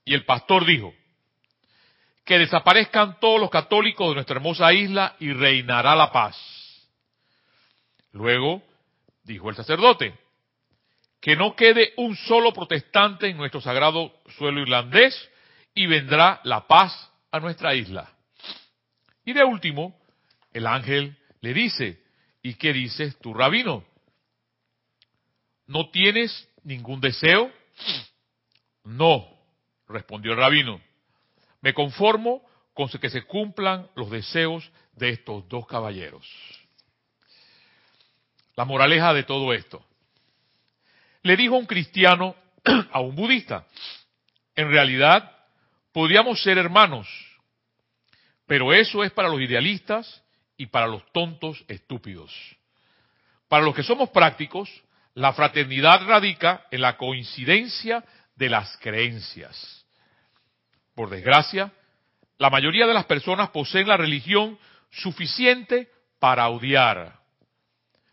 Y 0.04 0.14
el 0.14 0.26
pastor 0.26 0.66
dijo, 0.66 0.94
que 2.26 2.38
desaparezcan 2.38 3.20
todos 3.20 3.40
los 3.40 3.50
católicos 3.50 4.10
de 4.10 4.14
nuestra 4.14 4.36
hermosa 4.36 4.72
isla 4.72 5.16
y 5.20 5.34
reinará 5.34 5.96
la 5.96 6.12
paz. 6.12 6.38
Luego 8.12 8.62
dijo 9.24 9.50
el 9.50 9.56
sacerdote, 9.56 10.14
que 11.22 11.36
no 11.36 11.56
quede 11.56 11.94
un 11.98 12.16
solo 12.16 12.54
protestante 12.54 13.30
en 13.30 13.38
nuestro 13.38 13.62
sagrado 13.62 14.14
suelo 14.38 14.62
irlandés 14.62 15.30
y 15.74 15.88
vendrá 15.88 16.40
la 16.44 16.68
paz 16.68 17.12
a 17.32 17.40
nuestra 17.40 17.74
isla. 17.74 18.12
Y 19.26 19.34
de 19.34 19.44
último, 19.44 20.00
el 20.54 20.68
ángel 20.68 21.18
le 21.42 21.54
dice, 21.54 22.00
¿y 22.42 22.56
qué 22.56 22.74
dices 22.74 23.18
tú, 23.20 23.34
rabino? 23.34 23.84
¿No 25.68 25.90
tienes 25.90 26.48
ningún 26.64 27.00
deseo? 27.00 27.52
No, 28.84 29.28
respondió 29.88 30.32
el 30.32 30.38
rabino. 30.38 30.82
Me 31.62 31.74
conformo 31.74 32.42
con 32.74 32.90
que 32.90 33.10
se 33.10 33.24
cumplan 33.24 33.90
los 33.96 34.10
deseos 34.10 34.72
de 34.94 35.10
estos 35.10 35.48
dos 35.50 35.68
caballeros. 35.68 36.26
La 38.56 38.66
moraleja 38.66 39.14
de 39.14 39.24
todo 39.24 39.54
esto. 39.54 39.86
Le 41.24 41.36
dijo 41.36 41.56
un 41.56 41.66
cristiano 41.66 42.36
a 42.92 43.02
un 43.02 43.16
budista, 43.16 43.68
en 44.56 44.70
realidad 44.70 45.30
podríamos 45.92 46.42
ser 46.42 46.58
hermanos, 46.58 47.08
pero 48.46 48.74
eso 48.74 49.04
es 49.04 49.12
para 49.12 49.30
los 49.30 49.42
idealistas 49.42 50.24
y 50.60 50.68
para 50.68 50.88
los 50.88 51.10
tontos 51.14 51.64
estúpidos. 51.70 52.32
Para 53.48 53.64
los 53.64 53.74
que 53.74 53.82
somos 53.82 54.10
prácticos, 54.10 54.70
la 55.16 55.32
fraternidad 55.32 56.06
radica 56.06 56.66
en 56.70 56.82
la 56.82 56.98
coincidencia 56.98 58.04
de 58.36 58.50
las 58.50 58.78
creencias. 58.78 59.86
Por 60.94 61.10
desgracia, 61.10 61.72
la 62.38 62.50
mayoría 62.50 62.86
de 62.86 62.94
las 62.94 63.06
personas 63.06 63.52
poseen 63.52 63.88
la 63.88 63.96
religión 63.96 64.60
suficiente 64.92 65.90
para 66.20 66.50
odiar, 66.50 67.18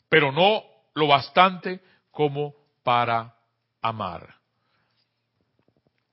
pero 0.09 0.31
no 0.31 0.63
lo 0.95 1.09
bastante 1.09 1.81
como 2.13 2.55
para 2.85 3.35
amar. 3.83 4.37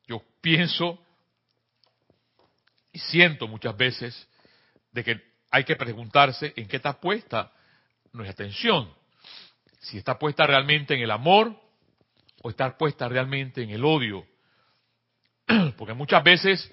Yo 0.07 0.19
pienso 0.41 0.99
y 2.91 2.97
siento 2.97 3.47
muchas 3.47 3.77
veces 3.77 4.27
de 4.91 5.03
que 5.03 5.32
hay 5.53 5.65
que 5.65 5.75
preguntarse 5.75 6.51
en 6.55 6.67
qué 6.67 6.77
está 6.77 6.99
puesta 6.99 7.51
nuestra 8.11 8.33
atención. 8.33 8.91
Si 9.81 9.99
está 9.99 10.17
puesta 10.17 10.47
realmente 10.47 10.95
en 10.95 11.01
el 11.01 11.11
amor 11.11 11.55
o 12.41 12.49
está 12.49 12.75
puesta 12.75 13.07
realmente 13.07 13.61
en 13.61 13.69
el 13.69 13.85
odio. 13.85 14.25
Porque 15.77 15.93
muchas 15.93 16.23
veces 16.23 16.71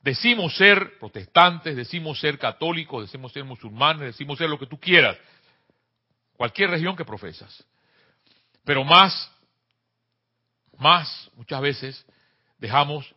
decimos 0.00 0.56
ser 0.56 0.98
protestantes, 0.98 1.76
decimos 1.76 2.18
ser 2.18 2.38
católicos, 2.38 3.04
decimos 3.04 3.30
ser 3.30 3.44
musulmanes, 3.44 4.00
decimos 4.00 4.38
ser 4.38 4.48
lo 4.48 4.58
que 4.58 4.68
tú 4.68 4.80
quieras, 4.80 5.18
cualquier 6.34 6.70
religión 6.70 6.96
que 6.96 7.04
profesas. 7.04 7.62
Pero 8.64 8.84
más, 8.84 9.30
más, 10.78 11.30
muchas 11.34 11.60
veces 11.60 12.06
dejamos 12.56 13.14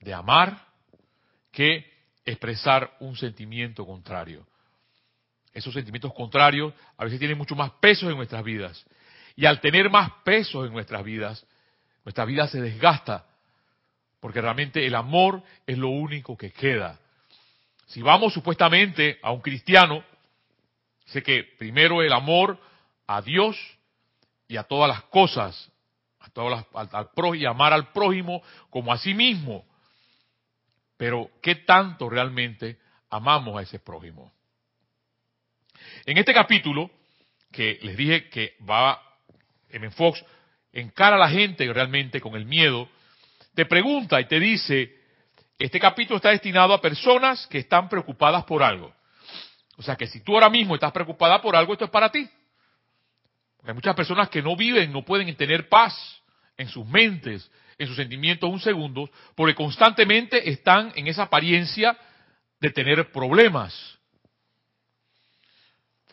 de 0.00 0.12
amar 0.12 0.60
que 1.52 1.93
expresar 2.24 2.96
un 3.00 3.16
sentimiento 3.16 3.86
contrario. 3.86 4.46
Esos 5.52 5.72
sentimientos 5.72 6.12
contrarios 6.14 6.72
a 6.96 7.04
veces 7.04 7.18
tienen 7.18 7.38
mucho 7.38 7.54
más 7.54 7.70
peso 7.80 8.10
en 8.10 8.16
nuestras 8.16 8.42
vidas. 8.42 8.84
Y 9.36 9.46
al 9.46 9.60
tener 9.60 9.90
más 9.90 10.10
peso 10.24 10.64
en 10.64 10.72
nuestras 10.72 11.04
vidas, 11.04 11.46
nuestra 12.04 12.24
vida 12.24 12.46
se 12.48 12.60
desgasta, 12.60 13.24
porque 14.20 14.40
realmente 14.40 14.86
el 14.86 14.94
amor 14.94 15.42
es 15.66 15.78
lo 15.78 15.88
único 15.88 16.36
que 16.36 16.52
queda. 16.52 16.98
Si 17.86 18.02
vamos 18.02 18.32
supuestamente 18.32 19.18
a 19.22 19.30
un 19.30 19.40
cristiano, 19.40 20.04
sé 21.06 21.22
que 21.22 21.44
primero 21.58 22.02
el 22.02 22.12
amor 22.12 22.58
a 23.06 23.20
Dios 23.22 23.56
y 24.48 24.56
a 24.56 24.64
todas 24.64 24.88
las 24.88 25.02
cosas, 25.04 25.70
a 26.20 26.30
todas 26.30 26.66
las, 26.74 26.90
al, 26.92 27.36
y 27.36 27.44
amar 27.44 27.72
al 27.72 27.92
prójimo 27.92 28.42
como 28.70 28.92
a 28.92 28.98
sí 28.98 29.14
mismo. 29.14 29.64
Pero, 31.04 31.32
¿qué 31.42 31.56
tanto 31.56 32.08
realmente 32.08 32.78
amamos 33.10 33.58
a 33.58 33.60
ese 33.60 33.78
prójimo? 33.78 34.32
En 36.06 36.16
este 36.16 36.32
capítulo, 36.32 36.90
que 37.52 37.78
les 37.82 37.94
dije 37.94 38.30
que 38.30 38.56
va, 38.66 39.02
en 39.68 39.92
Fox 39.92 40.24
encara 40.72 41.16
a 41.16 41.18
la 41.18 41.28
gente 41.28 41.70
realmente 41.70 42.22
con 42.22 42.36
el 42.36 42.46
miedo, 42.46 42.88
te 43.54 43.66
pregunta 43.66 44.18
y 44.18 44.24
te 44.24 44.40
dice, 44.40 44.96
este 45.58 45.78
capítulo 45.78 46.16
está 46.16 46.30
destinado 46.30 46.72
a 46.72 46.80
personas 46.80 47.46
que 47.48 47.58
están 47.58 47.90
preocupadas 47.90 48.44
por 48.44 48.62
algo. 48.62 48.90
O 49.76 49.82
sea 49.82 49.96
que 49.96 50.06
si 50.06 50.20
tú 50.20 50.32
ahora 50.32 50.48
mismo 50.48 50.74
estás 50.74 50.92
preocupada 50.92 51.42
por 51.42 51.54
algo, 51.54 51.74
esto 51.74 51.84
es 51.84 51.90
para 51.90 52.10
ti. 52.10 52.26
Hay 53.62 53.74
muchas 53.74 53.94
personas 53.94 54.30
que 54.30 54.40
no 54.40 54.56
viven, 54.56 54.90
no 54.90 55.04
pueden 55.04 55.36
tener 55.36 55.68
paz 55.68 55.94
en 56.56 56.66
sus 56.66 56.86
mentes, 56.86 57.50
en 57.78 57.86
sus 57.86 57.96
sentimientos 57.96 58.50
un 58.50 58.60
segundo, 58.60 59.10
porque 59.34 59.54
constantemente 59.54 60.48
están 60.50 60.92
en 60.96 61.06
esa 61.06 61.24
apariencia 61.24 61.96
de 62.60 62.70
tener 62.70 63.10
problemas 63.10 63.98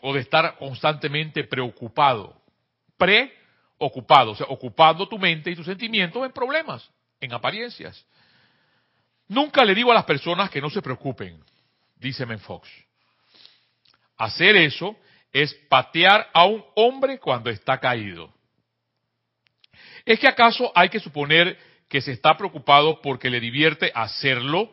o 0.00 0.12
de 0.12 0.20
estar 0.20 0.56
constantemente 0.58 1.44
preocupado, 1.44 2.42
preocupado, 2.96 4.32
o 4.32 4.34
sea, 4.34 4.46
ocupando 4.48 5.08
tu 5.08 5.18
mente 5.18 5.50
y 5.50 5.56
tus 5.56 5.66
sentimientos 5.66 6.24
en 6.24 6.32
problemas, 6.32 6.90
en 7.20 7.32
apariencias. 7.32 8.04
Nunca 9.28 9.64
le 9.64 9.74
digo 9.74 9.92
a 9.92 9.94
las 9.94 10.04
personas 10.04 10.50
que 10.50 10.60
no 10.60 10.68
se 10.68 10.82
preocupen, 10.82 11.42
dice 11.96 12.26
Fox. 12.38 12.68
Hacer 14.18 14.56
eso 14.56 14.96
es 15.32 15.54
patear 15.68 16.28
a 16.34 16.44
un 16.44 16.62
hombre 16.74 17.18
cuando 17.18 17.48
está 17.48 17.78
caído. 17.78 18.32
¿Es 20.04 20.18
que 20.18 20.28
acaso 20.28 20.72
hay 20.74 20.88
que 20.88 21.00
suponer 21.00 21.58
que 21.88 22.00
se 22.00 22.12
está 22.12 22.36
preocupado 22.36 23.00
porque 23.00 23.30
le 23.30 23.40
divierte 23.40 23.92
hacerlo? 23.94 24.70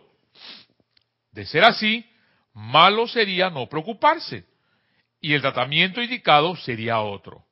De 1.32 1.46
ser 1.46 1.64
así, 1.64 2.06
malo 2.54 3.08
sería 3.08 3.50
no 3.50 3.68
preocuparse 3.68 4.46
y 5.22 5.34
el 5.34 5.42
tratamiento 5.42 6.02
indicado 6.02 6.56
sería 6.56 7.00
otro. 7.00 7.44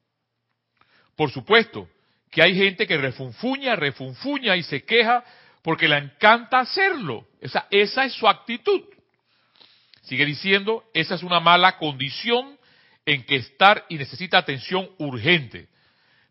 Por 1.16 1.32
supuesto 1.32 1.90
que 2.32 2.42
hay 2.42 2.56
gente 2.56 2.88
que 2.88 2.98
refunfuña, 2.98 3.76
refunfuña 3.76 4.56
y 4.56 4.64
se 4.64 4.84
queja 4.84 5.24
porque 5.62 5.88
le 5.88 5.98
encanta 5.98 6.60
hacerlo. 6.60 7.28
Esa, 7.42 7.68
es 7.72 8.14
su 8.14 8.28
actitud. 8.28 8.84
Sigue 10.04 10.26
diciendo, 10.26 10.84
esa 10.94 11.16
es 11.16 11.24
una 11.24 11.40
mala 11.40 11.78
condición 11.78 12.58
en 13.06 13.24
que 13.24 13.38
estar 13.38 13.86
y 13.90 13.98
necesita 13.98 14.38
atención 14.38 14.90
urgente. 14.98 15.68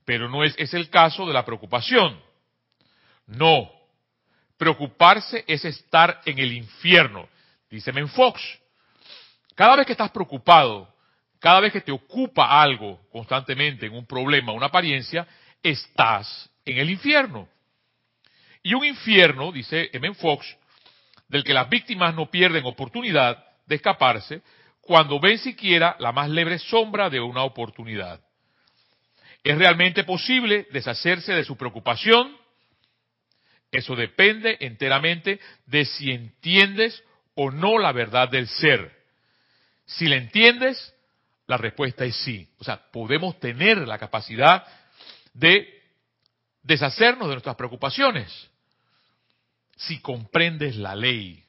Pero 0.07 0.31
no 0.31 0.43
es, 0.43 0.55
es 0.57 0.73
el 0.73 0.89
caso 0.89 1.27
de 1.27 1.35
la 1.35 1.45
preocupación. 1.45 2.19
No. 3.27 3.71
Preocuparse 4.57 5.45
es 5.47 5.67
estar 5.67 6.23
en 6.25 6.39
el 6.39 6.55
infierno. 6.55 7.29
Dice 7.69 7.93
Fox. 8.07 8.41
Cada 9.55 9.77
vez 9.77 9.85
que 9.85 9.93
estás 9.93 10.11
preocupado, 10.11 10.95
cada 11.41 11.61
vez 11.61 11.73
que 11.73 11.81
te 11.81 11.93
ocupa 11.93 12.63
algo 12.63 13.01
constantemente 13.11 13.87
en 13.87 13.95
un 13.95 14.07
problema, 14.07 14.53
una 14.53 14.67
apariencia, 14.67 15.27
estás 15.63 16.51
en 16.65 16.79
el 16.79 16.89
infierno. 16.89 17.49
Y 18.63 18.75
un 18.75 18.85
infierno, 18.85 19.53
dice 19.53 19.91
M. 19.93 20.15
Fox, 20.15 20.57
del 21.29 21.43
que 21.43 21.55
las 21.55 21.69
víctimas 21.69 22.15
no 22.15 22.31
pierden 22.31 22.65
oportunidad 22.65 23.45
de 23.67 23.75
escaparse 23.75 24.43
cuando 24.81 25.19
ven 25.19 25.39
siquiera 25.39 25.97
la 25.99 26.13
más 26.13 26.29
leve 26.29 26.59
sombra 26.59 27.11
de 27.11 27.21
una 27.21 27.43
oportunidad. 27.43 28.21
¿Es 29.47 29.57
realmente 29.57 30.03
posible 30.03 30.67
deshacerse 30.73 31.33
de 31.33 31.45
su 31.45 31.57
preocupación? 31.57 32.37
Eso 33.71 33.95
depende 33.95 34.57
enteramente 34.59 35.39
de 35.67 35.85
si 35.85 36.11
entiendes 36.11 37.01
o 37.37 37.53
no 37.53 37.79
la 37.79 37.93
verdad 37.93 38.29
del 38.29 38.49
ser. 38.49 38.91
Si 39.85 40.09
la 40.09 40.17
entiendes, 40.17 40.93
la 41.47 41.59
respuesta 41.59 42.05
es 42.05 42.17
sí. 42.25 42.49
O 42.59 42.65
sea, 42.65 42.91
podemos 42.91 43.39
tener 43.39 43.87
la 43.87 43.99
capacidad 43.99 44.67
de 45.33 45.81
deshacernos 46.65 47.29
de 47.29 47.35
nuestras 47.35 47.55
preocupaciones 47.55 48.51
si 49.77 50.01
comprendes 50.01 50.75
la 50.75 50.97
ley. 50.97 51.45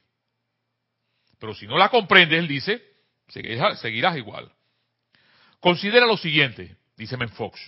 Pero 1.40 1.52
si 1.52 1.66
no 1.66 1.76
la 1.76 1.88
comprendes, 1.88 2.38
él 2.38 2.46
dice, 2.46 2.80
seguirás 3.26 4.16
igual. 4.16 4.52
Considera 5.58 6.06
lo 6.06 6.16
siguiente, 6.16 6.76
dice 6.96 7.16
Menfox. 7.16 7.58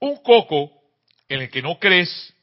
Un 0.00 0.16
coco 0.22 0.70
en 1.28 1.42
el 1.42 1.50
que 1.50 1.62
no 1.62 1.78
crees 1.78 2.34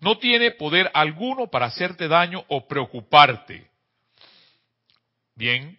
no 0.00 0.18
tiene 0.18 0.50
poder 0.50 0.90
alguno 0.94 1.46
para 1.46 1.66
hacerte 1.66 2.08
daño 2.08 2.44
o 2.48 2.66
preocuparte. 2.66 3.70
Bien, 5.36 5.78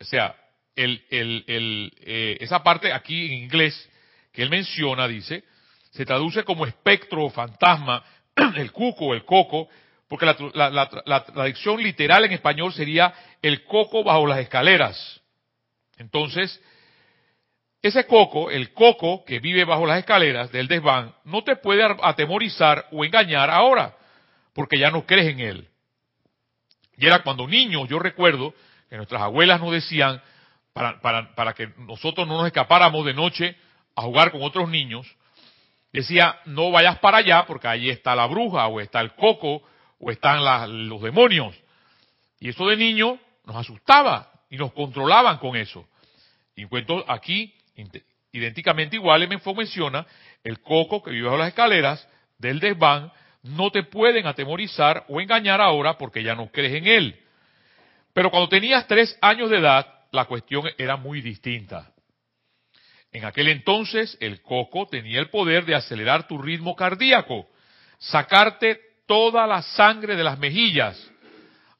o 0.00 0.04
sea, 0.04 0.36
el, 0.76 1.04
el, 1.10 1.92
eh, 2.00 2.36
esa 2.40 2.62
parte 2.62 2.92
aquí 2.92 3.26
en 3.26 3.32
inglés 3.32 3.90
que 4.32 4.42
él 4.42 4.50
menciona, 4.50 5.08
dice, 5.08 5.42
se 5.90 6.04
traduce 6.04 6.44
como 6.44 6.66
espectro 6.66 7.24
o 7.24 7.30
fantasma, 7.30 8.04
el 8.56 8.70
cuco 8.70 9.06
o 9.06 9.14
el 9.14 9.24
coco, 9.24 9.68
porque 10.08 10.26
la, 10.26 10.70
la, 11.04 11.24
traducción 11.24 11.82
literal 11.82 12.24
en 12.24 12.32
español 12.32 12.72
sería 12.72 13.12
el 13.42 13.64
coco 13.64 14.04
bajo 14.04 14.26
las 14.26 14.38
escaleras. 14.38 15.20
Entonces, 15.96 16.62
ese 17.82 18.06
coco, 18.06 18.50
el 18.50 18.72
coco 18.72 19.24
que 19.24 19.38
vive 19.38 19.64
bajo 19.64 19.86
las 19.86 19.98
escaleras 19.98 20.50
del 20.50 20.68
desván, 20.68 21.14
no 21.24 21.44
te 21.44 21.56
puede 21.56 21.84
atemorizar 22.02 22.86
o 22.90 23.04
engañar 23.04 23.50
ahora, 23.50 23.96
porque 24.54 24.78
ya 24.78 24.90
no 24.90 25.06
crees 25.06 25.28
en 25.28 25.40
él. 25.40 25.68
Y 26.96 27.06
era 27.06 27.22
cuando 27.22 27.46
niños, 27.46 27.88
yo 27.88 27.98
recuerdo 27.98 28.54
que 28.88 28.96
nuestras 28.96 29.22
abuelas 29.22 29.60
nos 29.60 29.72
decían, 29.72 30.20
para, 30.72 31.54
que 31.54 31.68
nosotros 31.78 32.26
no 32.26 32.38
nos 32.38 32.46
escapáramos 32.46 33.04
de 33.06 33.14
noche 33.14 33.56
a 33.94 34.02
jugar 34.02 34.30
con 34.30 34.42
otros 34.42 34.68
niños, 34.68 35.06
decía, 35.92 36.38
no 36.44 36.70
vayas 36.70 36.98
para 36.98 37.18
allá 37.18 37.44
porque 37.46 37.68
ahí 37.68 37.88
está 37.88 38.14
la 38.14 38.26
bruja 38.26 38.66
o 38.66 38.80
está 38.80 39.00
el 39.00 39.14
coco 39.14 39.62
o 39.98 40.10
están 40.10 40.40
los 40.88 41.00
demonios. 41.00 41.54
Y 42.40 42.50
eso 42.50 42.66
de 42.66 42.76
niño 42.76 43.18
nos 43.46 43.56
asustaba 43.56 44.30
y 44.50 44.56
nos 44.56 44.72
controlaban 44.72 45.38
con 45.38 45.56
eso. 45.56 45.86
Y 46.54 46.62
encuentro 46.62 47.04
aquí 47.08 47.54
idénticamente 48.32 48.96
igual, 48.96 49.28
me 49.28 49.38
menciona, 49.56 50.06
el 50.44 50.60
coco 50.60 51.02
que 51.02 51.10
vive 51.10 51.26
bajo 51.26 51.38
las 51.38 51.48
escaleras 51.48 52.08
del 52.38 52.60
desván, 52.60 53.12
no 53.42 53.70
te 53.70 53.82
pueden 53.84 54.26
atemorizar 54.26 55.04
o 55.08 55.20
engañar 55.20 55.60
ahora 55.60 55.96
porque 55.96 56.22
ya 56.22 56.34
no 56.34 56.50
crees 56.50 56.74
en 56.74 56.86
él. 56.86 57.20
Pero 58.12 58.30
cuando 58.30 58.48
tenías 58.48 58.86
tres 58.86 59.16
años 59.20 59.50
de 59.50 59.58
edad, 59.58 59.86
la 60.10 60.24
cuestión 60.24 60.64
era 60.78 60.96
muy 60.96 61.20
distinta. 61.20 61.92
En 63.12 63.24
aquel 63.24 63.48
entonces, 63.48 64.16
el 64.20 64.42
coco 64.42 64.86
tenía 64.88 65.20
el 65.20 65.30
poder 65.30 65.64
de 65.64 65.74
acelerar 65.74 66.26
tu 66.26 66.38
ritmo 66.38 66.74
cardíaco, 66.74 67.48
sacarte 67.98 68.80
toda 69.06 69.46
la 69.46 69.62
sangre 69.62 70.16
de 70.16 70.24
las 70.24 70.38
mejillas, 70.38 71.10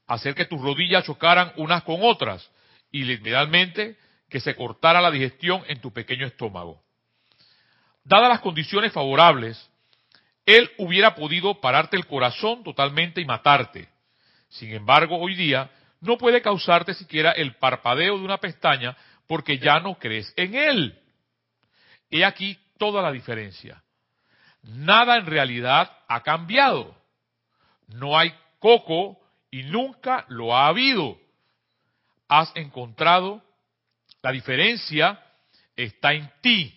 hacer 0.07 0.35
que 0.35 0.45
tus 0.45 0.61
rodillas 0.61 1.05
chocaran 1.05 1.53
unas 1.57 1.83
con 1.83 1.99
otras 2.03 2.49
y 2.91 3.03
literalmente 3.03 3.97
que 4.29 4.41
se 4.41 4.55
cortara 4.55 5.01
la 5.01 5.11
digestión 5.11 5.63
en 5.69 5.81
tu 5.81 5.93
pequeño 5.93 6.27
estómago. 6.27 6.83
Dadas 8.05 8.29
las 8.29 8.41
condiciones 8.41 8.93
favorables, 8.93 9.71
él 10.45 10.71
hubiera 10.79 11.15
podido 11.15 11.61
pararte 11.61 11.97
el 11.97 12.07
corazón 12.07 12.63
totalmente 12.63 13.21
y 13.21 13.25
matarte. 13.25 13.89
Sin 14.49 14.73
embargo, 14.73 15.19
hoy 15.19 15.35
día 15.35 15.71
no 16.01 16.17
puede 16.17 16.41
causarte 16.41 16.95
siquiera 16.95 17.33
el 17.33 17.57
parpadeo 17.57 18.19
de 18.19 18.25
una 18.25 18.39
pestaña 18.39 18.97
porque 19.27 19.59
ya 19.59 19.81
no 19.81 19.99
crees 19.99 20.33
en 20.37 20.55
él. 20.55 21.01
He 22.11 22.25
aquí 22.25 22.59
toda 22.79 23.03
la 23.03 23.11
diferencia. 23.11 23.83
Nada 24.63 25.17
en 25.17 25.27
realidad 25.27 25.91
ha 26.09 26.23
cambiado. 26.23 26.97
No 27.89 28.19
hay 28.19 28.33
coco 28.59 29.19
y 29.51 29.63
nunca 29.65 30.25
lo 30.29 30.57
ha 30.57 30.69
habido. 30.69 31.19
Has 32.29 32.53
encontrado 32.55 33.43
la 34.27 34.33
diferencia 34.33 35.23
está 35.77 36.13
en 36.13 36.29
ti. 36.41 36.77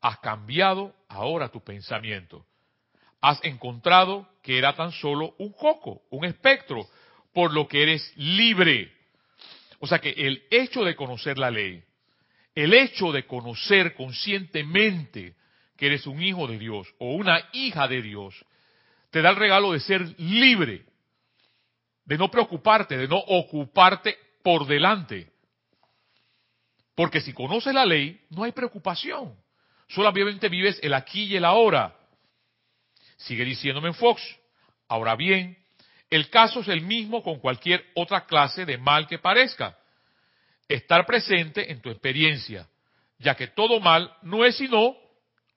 Has 0.00 0.20
cambiado 0.20 0.94
ahora 1.06 1.50
tu 1.50 1.62
pensamiento. 1.62 2.46
Has 3.20 3.44
encontrado 3.44 4.26
que 4.42 4.56
era 4.56 4.74
tan 4.74 4.90
solo 4.90 5.34
un 5.36 5.52
coco, 5.52 6.00
un 6.08 6.24
espectro, 6.24 6.88
por 7.34 7.52
lo 7.52 7.68
que 7.68 7.82
eres 7.82 8.10
libre. 8.16 8.90
O 9.80 9.86
sea 9.86 9.98
que 9.98 10.12
el 10.16 10.42
hecho 10.50 10.82
de 10.82 10.96
conocer 10.96 11.36
la 11.36 11.50
ley, 11.50 11.84
el 12.54 12.72
hecho 12.72 13.12
de 13.12 13.26
conocer 13.26 13.92
conscientemente 13.92 15.34
que 15.76 15.88
eres 15.88 16.06
un 16.06 16.22
hijo 16.22 16.46
de 16.46 16.58
Dios 16.58 16.88
o 17.00 17.16
una 17.16 17.50
hija 17.52 17.86
de 17.86 18.00
Dios, 18.00 18.34
te 19.10 19.20
da 19.20 19.28
el 19.28 19.36
regalo 19.36 19.72
de 19.72 19.80
ser 19.80 20.18
libre, 20.18 20.86
de 22.06 22.16
no 22.16 22.30
preocuparte, 22.30 22.96
de 22.96 23.08
no 23.08 23.18
ocuparte 23.18 24.16
por 24.42 24.66
delante. 24.66 25.28
Porque 27.00 27.22
si 27.22 27.32
conoces 27.32 27.72
la 27.72 27.86
ley, 27.86 28.20
no 28.28 28.44
hay 28.44 28.52
preocupación. 28.52 29.34
Solamente 29.88 30.50
vives 30.50 30.78
el 30.82 30.92
aquí 30.92 31.22
y 31.22 31.36
el 31.36 31.46
ahora. 31.46 31.96
Sigue 33.16 33.42
diciéndome 33.42 33.88
en 33.88 33.94
Fox. 33.94 34.20
Ahora 34.86 35.16
bien, 35.16 35.56
el 36.10 36.28
caso 36.28 36.60
es 36.60 36.68
el 36.68 36.82
mismo 36.82 37.22
con 37.22 37.38
cualquier 37.38 37.86
otra 37.94 38.26
clase 38.26 38.66
de 38.66 38.76
mal 38.76 39.06
que 39.06 39.18
parezca. 39.18 39.78
Estar 40.68 41.06
presente 41.06 41.72
en 41.72 41.80
tu 41.80 41.88
experiencia, 41.88 42.68
ya 43.18 43.34
que 43.34 43.46
todo 43.46 43.80
mal 43.80 44.14
no 44.20 44.44
es 44.44 44.58
sino 44.58 44.94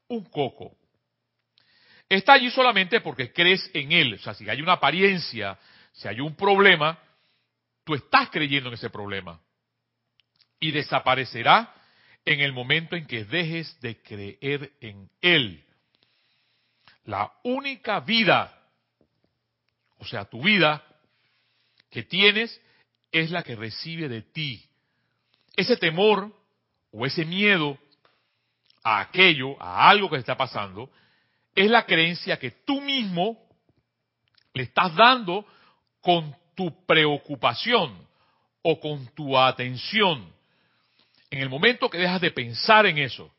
un 0.07 0.23
coco. 0.23 0.77
Está 2.07 2.35
allí 2.35 2.51
solamente 2.51 3.01
porque 3.01 3.33
crees 3.33 3.69
en 3.73 3.91
él. 3.91 4.13
O 4.13 4.19
sea, 4.19 4.33
si 4.33 4.49
hay 4.49 4.61
una 4.61 4.73
apariencia, 4.73 5.59
si 5.91 6.07
hay 6.07 6.21
un 6.21 6.37
problema, 6.37 6.97
tú 7.83 7.95
estás 7.95 8.29
creyendo 8.29 8.69
en 8.69 8.75
ese 8.75 8.89
problema 8.89 9.41
y 10.63 10.71
desaparecerá 10.71 11.73
en 12.23 12.39
el 12.39 12.53
momento 12.53 12.95
en 12.95 13.05
que 13.05 13.25
dejes 13.25 13.77
de 13.81 14.01
creer 14.01 14.71
en 14.79 15.09
Él. 15.19 15.61
La 17.03 17.33
única 17.43 17.99
vida, 17.99 18.57
o 19.97 20.05
sea, 20.05 20.23
tu 20.23 20.41
vida 20.41 20.81
que 21.89 22.03
tienes 22.03 22.61
es 23.11 23.29
la 23.29 23.43
que 23.43 23.57
recibe 23.57 24.07
de 24.07 24.21
ti. 24.21 24.65
Ese 25.57 25.75
temor 25.75 26.31
o 26.93 27.05
ese 27.05 27.25
miedo 27.25 27.77
a 28.85 29.01
aquello, 29.01 29.61
a 29.61 29.89
algo 29.89 30.09
que 30.09 30.15
está 30.15 30.37
pasando, 30.37 30.89
es 31.55 31.69
la 31.69 31.85
creencia 31.85 32.39
que 32.39 32.51
tú 32.51 32.79
mismo 32.79 33.37
le 34.53 34.63
estás 34.63 34.95
dando 34.95 35.45
con 35.99 36.33
tu 36.55 36.85
preocupación 36.85 38.07
o 38.61 38.79
con 38.79 39.07
tu 39.07 39.37
atención. 39.37 40.31
En 41.33 41.41
el 41.41 41.49
momento 41.49 41.89
que 41.89 41.97
dejas 41.97 42.21
de 42.21 42.29
pensar 42.29 42.85
en 42.85 42.99
eso, 42.99 43.33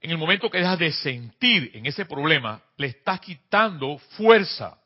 en 0.00 0.10
el 0.10 0.18
momento 0.18 0.50
que 0.50 0.58
dejas 0.58 0.80
de 0.80 0.90
sentir 0.90 1.70
en 1.74 1.86
ese 1.86 2.06
problema, 2.06 2.60
le 2.76 2.88
estás 2.88 3.20
quitando 3.20 3.98
fuerza. 4.16 4.76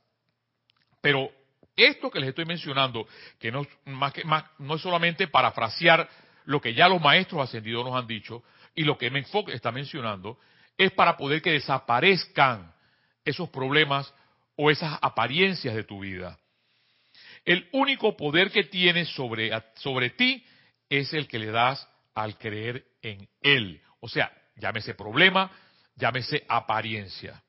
Pero 1.01 1.33
esto 1.75 2.11
que 2.11 2.21
les 2.21 2.29
estoy 2.29 2.45
mencionando, 2.45 3.09
que 3.39 3.51
no, 3.51 3.67
más 3.87 4.13
que, 4.13 4.25
más, 4.25 4.45
no 4.59 4.75
es 4.75 4.83
solamente 4.83 5.27
parafrasear 5.27 6.07
lo 6.45 6.61
que 6.61 6.75
ya 6.75 6.87
los 6.87 7.01
maestros 7.01 7.41
ascendidos 7.41 7.87
nos 7.87 7.97
han 7.97 8.07
dicho 8.07 8.45
y 8.75 8.85
lo 8.85 8.99
que 8.99 9.11
Menfoque 9.11 9.55
está 9.55 9.73
mencionando, 9.73 10.39
es 10.77 10.93
para 10.93 11.17
poder 11.17 11.41
que 11.41 11.53
desaparezcan 11.53 12.75
esos 13.25 13.49
problemas 13.49 14.13
o 14.55 14.71
esas 14.71 14.99
apariencias 15.01 15.75
de 15.75 15.85
tu 15.85 16.01
vida. 16.01 16.39
El 17.47 17.67
único 17.73 18.19
poder 18.19 18.51
que 18.51 18.65
tienes 18.65 19.09
sobre, 19.15 19.51
sobre 19.77 20.11
ti 20.11 20.45
es 20.89 21.13
el 21.13 21.29
que 21.29 21.39
le 21.39 21.51
das 21.51 21.89
al 22.15 22.39
creer 22.39 22.85
en 23.03 23.29
Él. 23.41 23.81
O 24.01 24.09
sea, 24.09 24.33
llámese 24.57 24.95
problema, 24.95 25.51
llámese 25.97 26.45
apariencia. 26.49 27.43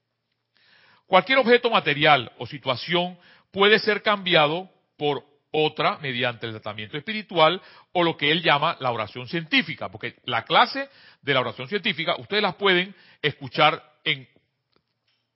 Cualquier 1.06 1.38
objeto 1.40 1.70
material 1.70 2.32
o 2.38 2.46
situación 2.46 3.18
puede 3.52 3.80
ser 3.80 4.02
cambiado 4.02 4.70
por 4.98 5.24
otra 5.52 5.98
mediante 6.00 6.46
el 6.46 6.54
tratamiento 6.54 6.98
espiritual 6.98 7.62
o 7.94 8.04
lo 8.04 8.18
que 8.18 8.32
él 8.32 8.44
llama 8.44 8.76
la 8.80 8.92
oración 8.92 9.28
científica, 9.28 9.90
porque 9.90 10.18
la 10.26 10.44
clase 10.44 10.90
de 11.22 11.34
la 11.34 11.40
oración 11.40 11.68
científica 11.70 12.16
ustedes 12.18 12.44
las 12.44 12.56
pueden 12.56 12.94
escuchar 13.22 13.82
en 14.04 14.28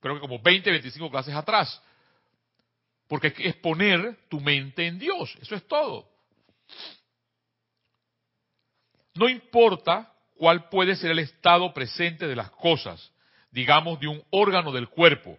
creo 0.02 0.16
que 0.16 0.22
como 0.22 0.40
20, 0.40 0.70
25 0.70 1.10
clases 1.10 1.34
atrás. 1.34 1.82
Porque 3.08 3.34
es 3.38 3.56
poner 3.58 4.18
tu 4.30 4.40
mente 4.40 4.86
en 4.88 5.00
Dios, 5.00 5.38
eso 5.42 5.56
es 5.56 5.68
todo. 5.68 6.10
No 9.14 9.30
importa 9.30 10.12
cuál 10.36 10.70
puede 10.70 10.96
ser 10.96 11.12
el 11.12 11.20
estado 11.20 11.74
presente 11.74 12.28
de 12.28 12.36
las 12.36 12.52
cosas, 12.52 13.12
digamos 13.52 14.00
de 14.00 14.08
un 14.08 14.24
órgano 14.30 14.72
del 14.72 14.90
cuerpo, 14.90 15.38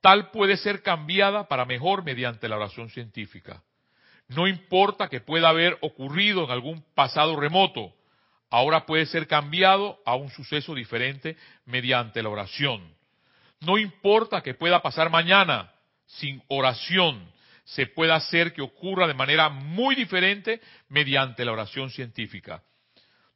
tal 0.00 0.30
puede 0.30 0.56
ser 0.56 0.82
cambiada 0.82 1.46
para 1.46 1.64
mejor 1.64 2.02
mediante 2.02 2.48
la 2.48 2.56
oración 2.56 2.88
científica. 2.90 3.62
No 4.28 4.46
importa 4.46 5.08
que 5.08 5.20
pueda 5.20 5.48
haber 5.48 5.76
ocurrido 5.80 6.44
en 6.44 6.50
algún 6.50 6.84
pasado 6.94 7.38
remoto, 7.38 7.92
ahora 8.48 8.86
puede 8.86 9.06
ser 9.06 9.26
cambiado 9.26 9.98
a 10.06 10.14
un 10.14 10.30
suceso 10.30 10.74
diferente 10.74 11.36
mediante 11.66 12.22
la 12.22 12.30
oración. 12.30 12.94
No 13.60 13.76
importa 13.76 14.40
que 14.40 14.54
pueda 14.54 14.80
pasar 14.80 15.10
mañana, 15.10 15.72
sin 16.06 16.42
oración, 16.48 17.30
se 17.64 17.86
puede 17.86 18.12
hacer 18.12 18.52
que 18.52 18.62
ocurra 18.62 19.06
de 19.06 19.14
manera 19.14 19.48
muy 19.48 19.94
diferente 19.94 20.60
mediante 20.88 21.44
la 21.44 21.52
oración 21.52 21.90
científica. 21.90 22.62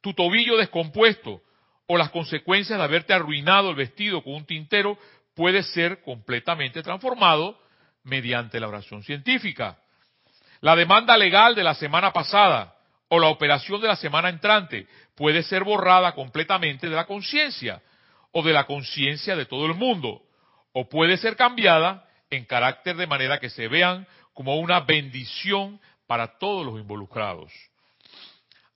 Tu 0.05 0.13
tobillo 0.13 0.55
descompuesto 0.55 1.41
o 1.87 1.97
las 1.97 2.11
consecuencias 2.11 2.77
de 2.77 2.85
haberte 2.85 3.11
arruinado 3.11 3.71
el 3.71 3.75
vestido 3.75 4.23
con 4.23 4.35
un 4.35 4.45
tintero 4.45 4.99
puede 5.33 5.63
ser 5.63 6.03
completamente 6.03 6.83
transformado 6.83 7.59
mediante 8.03 8.59
la 8.59 8.67
oración 8.67 9.01
científica. 9.01 9.79
La 10.61 10.75
demanda 10.75 11.17
legal 11.17 11.55
de 11.55 11.63
la 11.63 11.73
semana 11.73 12.13
pasada 12.13 12.75
o 13.07 13.17
la 13.17 13.29
operación 13.29 13.81
de 13.81 13.87
la 13.87 13.95
semana 13.95 14.29
entrante 14.29 14.85
puede 15.15 15.41
ser 15.41 15.63
borrada 15.63 16.11
completamente 16.11 16.87
de 16.87 16.95
la 16.95 17.07
conciencia 17.07 17.81
o 18.31 18.43
de 18.43 18.53
la 18.53 18.65
conciencia 18.65 19.35
de 19.35 19.47
todo 19.47 19.65
el 19.65 19.73
mundo, 19.73 20.21
o 20.71 20.87
puede 20.87 21.17
ser 21.17 21.35
cambiada 21.35 22.07
en 22.29 22.45
carácter 22.45 22.95
de 22.95 23.07
manera 23.07 23.39
que 23.39 23.49
se 23.49 23.67
vean 23.67 24.05
como 24.35 24.57
una 24.57 24.81
bendición 24.81 25.81
para 26.05 26.37
todos 26.37 26.63
los 26.63 26.79
involucrados. 26.79 27.51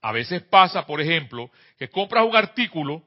A 0.02 0.12
veces 0.12 0.42
pasa, 0.42 0.86
por 0.86 1.00
ejemplo, 1.00 1.50
que 1.78 1.88
compras 1.88 2.24
un 2.24 2.36
artículo 2.36 3.02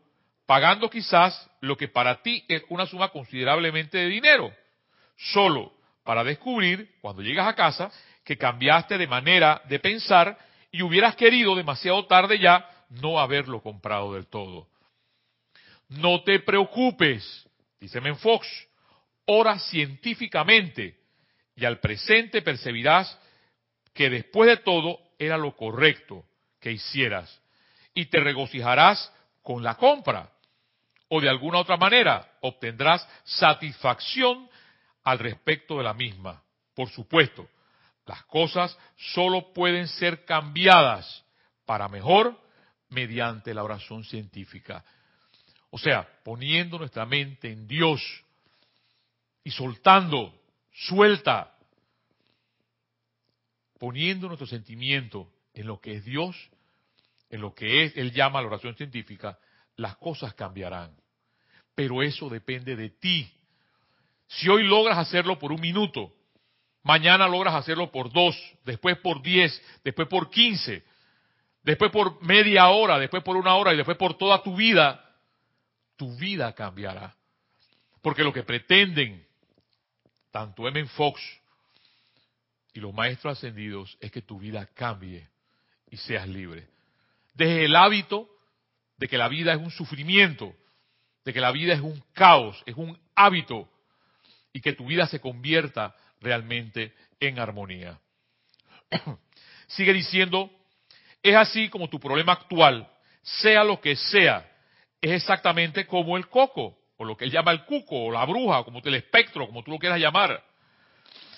pagando 0.46 0.90
quizás 0.90 1.50
lo 1.62 1.76
que 1.76 1.88
para 1.88 2.22
ti 2.22 2.44
es 2.48 2.64
una 2.70 2.86
suma 2.86 3.10
considerablemente 3.10 3.98
de 3.98 4.08
dinero, 4.08 4.54
solo 5.18 5.74
para 6.04 6.24
descubrir, 6.24 6.96
cuando 7.02 7.22
llegas 7.22 7.48
a 7.48 7.56
casa, 7.56 7.92
que 8.24 8.38
cambiaste 8.38 8.98
de 8.98 9.08
manera 9.08 9.62
de 9.70 9.80
pensar 9.80 10.38
y 10.72 10.82
hubieras 10.82 11.16
querido 11.16 11.56
demasiado 11.56 12.06
tarde 12.06 12.40
ya 12.40 12.70
no 12.90 13.20
haberlo 13.20 13.62
comprado 13.62 14.14
del 14.14 14.28
todo. 14.28 14.68
No 15.90 16.24
te 16.24 16.40
preocupes, 16.40 17.48
dice 17.80 18.02
Menfox, 18.02 18.48
ora 19.26 19.58
científicamente 19.60 20.98
y 21.56 21.66
al 21.66 21.80
presente 21.80 22.42
percibirás 22.42 23.18
que 23.94 24.10
después 24.10 24.50
de 24.50 24.58
todo 24.58 25.00
era 25.18 25.38
lo 25.38 25.56
correcto 25.56 26.26
que 26.64 26.72
hicieras 26.72 27.42
y 27.94 28.06
te 28.06 28.22
regocijarás 28.22 29.12
con 29.42 29.64
la 29.64 29.76
compra 29.76 30.32
o 31.10 31.20
de 31.20 31.28
alguna 31.28 31.60
otra 31.60 31.76
manera 31.76 32.26
obtendrás 32.40 33.06
satisfacción 33.26 34.50
al 35.04 35.20
respecto 35.20 35.78
de 35.78 35.84
la 35.84 35.94
misma. 35.94 36.42
Por 36.74 36.90
supuesto, 36.90 37.50
las 38.06 38.24
cosas 38.24 38.78
solo 38.96 39.52
pueden 39.52 39.90
ser 39.90 40.24
cambiadas 40.24 41.26
para 41.66 41.90
mejor 41.90 42.40
mediante 42.88 43.54
la 43.54 43.64
oración 43.64 44.06
científica. 44.06 44.86
O 45.70 45.78
sea, 45.78 46.08
poniendo 46.24 46.80
nuestra 46.80 47.06
mente 47.06 47.52
en 47.52 47.68
Dios 47.68 48.02
y 49.44 49.52
soltando, 49.52 50.34
suelta, 50.72 51.58
poniendo 53.78 54.28
nuestro 54.28 54.48
sentimiento 54.48 55.30
en 55.54 55.68
lo 55.68 55.80
que 55.80 55.96
es 55.96 56.06
Dios, 56.06 56.36
en 57.30 57.42
lo 57.42 57.54
que 57.54 57.84
es, 57.84 57.98
Él 57.98 58.12
llama 58.12 58.42
la 58.42 58.48
oración 58.48 58.76
científica, 58.76 59.38
las 59.76 59.98
cosas 59.98 60.34
cambiarán. 60.34 60.96
Pero 61.76 62.04
eso 62.04 62.30
depende 62.30 62.76
de 62.76 62.90
ti. 62.90 63.32
Si 64.28 64.50
hoy 64.50 64.64
logras 64.64 64.98
hacerlo 64.98 65.40
por 65.40 65.52
un 65.52 65.62
minuto, 65.62 66.14
Mañana 66.84 67.30
logras 67.30 67.56
hacerlo 67.56 67.92
por 67.92 68.12
dos, 68.12 68.36
después 68.66 68.98
por 68.98 69.22
diez, 69.22 69.62
después 69.86 70.08
por 70.10 70.30
quince, 70.30 70.84
después 71.64 71.90
por 71.92 72.22
media 72.22 72.68
hora, 72.68 73.00
después 73.00 73.24
por 73.24 73.38
una 73.38 73.56
hora 73.56 73.74
y 73.74 73.78
después 73.78 73.98
por 73.98 74.18
toda 74.18 74.44
tu 74.44 74.56
vida. 74.56 75.00
Tu 75.96 76.14
vida 76.18 76.54
cambiará. 76.54 77.16
Porque 78.02 78.24
lo 78.24 78.34
que 78.34 78.44
pretenden 78.44 79.26
tanto 80.30 80.68
M. 80.68 80.86
Fox 80.88 81.22
y 82.74 82.82
los 82.82 82.94
maestros 82.94 83.38
ascendidos 83.38 83.98
es 84.02 84.12
que 84.12 84.22
tu 84.22 84.38
vida 84.38 84.66
cambie 84.74 85.30
y 85.94 85.98
seas 85.98 86.28
libre. 86.28 86.66
Desde 87.36 87.66
el 87.66 87.76
hábito 87.76 88.28
de 88.98 89.08
que 89.08 89.16
la 89.16 89.28
vida 89.28 89.54
es 89.54 89.60
un 89.60 89.70
sufrimiento, 89.70 90.52
de 91.24 91.32
que 91.32 91.40
la 91.40 91.52
vida 91.52 91.76
es 91.76 91.82
un 91.82 92.04
caos, 92.14 92.64
es 92.66 92.76
un 92.76 93.00
hábito, 93.14 93.70
y 94.52 94.60
que 94.60 94.74
tu 94.74 94.88
vida 94.88 95.06
se 95.06 95.22
convierta 95.22 95.96
realmente 96.20 96.96
en 97.20 97.38
armonía. 97.38 98.00
Sigue 99.68 99.94
diciendo, 99.94 100.50
es 101.22 101.36
así 101.36 101.70
como 101.70 101.88
tu 101.90 102.00
problema 102.00 102.34
actual, 102.34 102.90
sea 103.22 103.64
lo 103.64 103.80
que 103.80 103.96
sea, 103.96 104.50
es 105.00 105.12
exactamente 105.12 105.86
como 105.86 106.18
el 106.18 106.28
coco, 106.28 106.76
o 106.98 107.06
lo 107.06 107.16
que 107.16 107.26
él 107.26 107.32
llama 107.32 107.52
el 107.52 107.66
cuco, 107.66 108.06
o 108.06 108.12
la 108.12 108.26
bruja, 108.26 108.64
como 108.64 108.80
el 108.84 108.96
espectro, 108.96 109.46
como 109.46 109.64
tú 109.64 109.70
lo 109.70 109.78
quieras 109.78 110.00
llamar. 110.00 110.44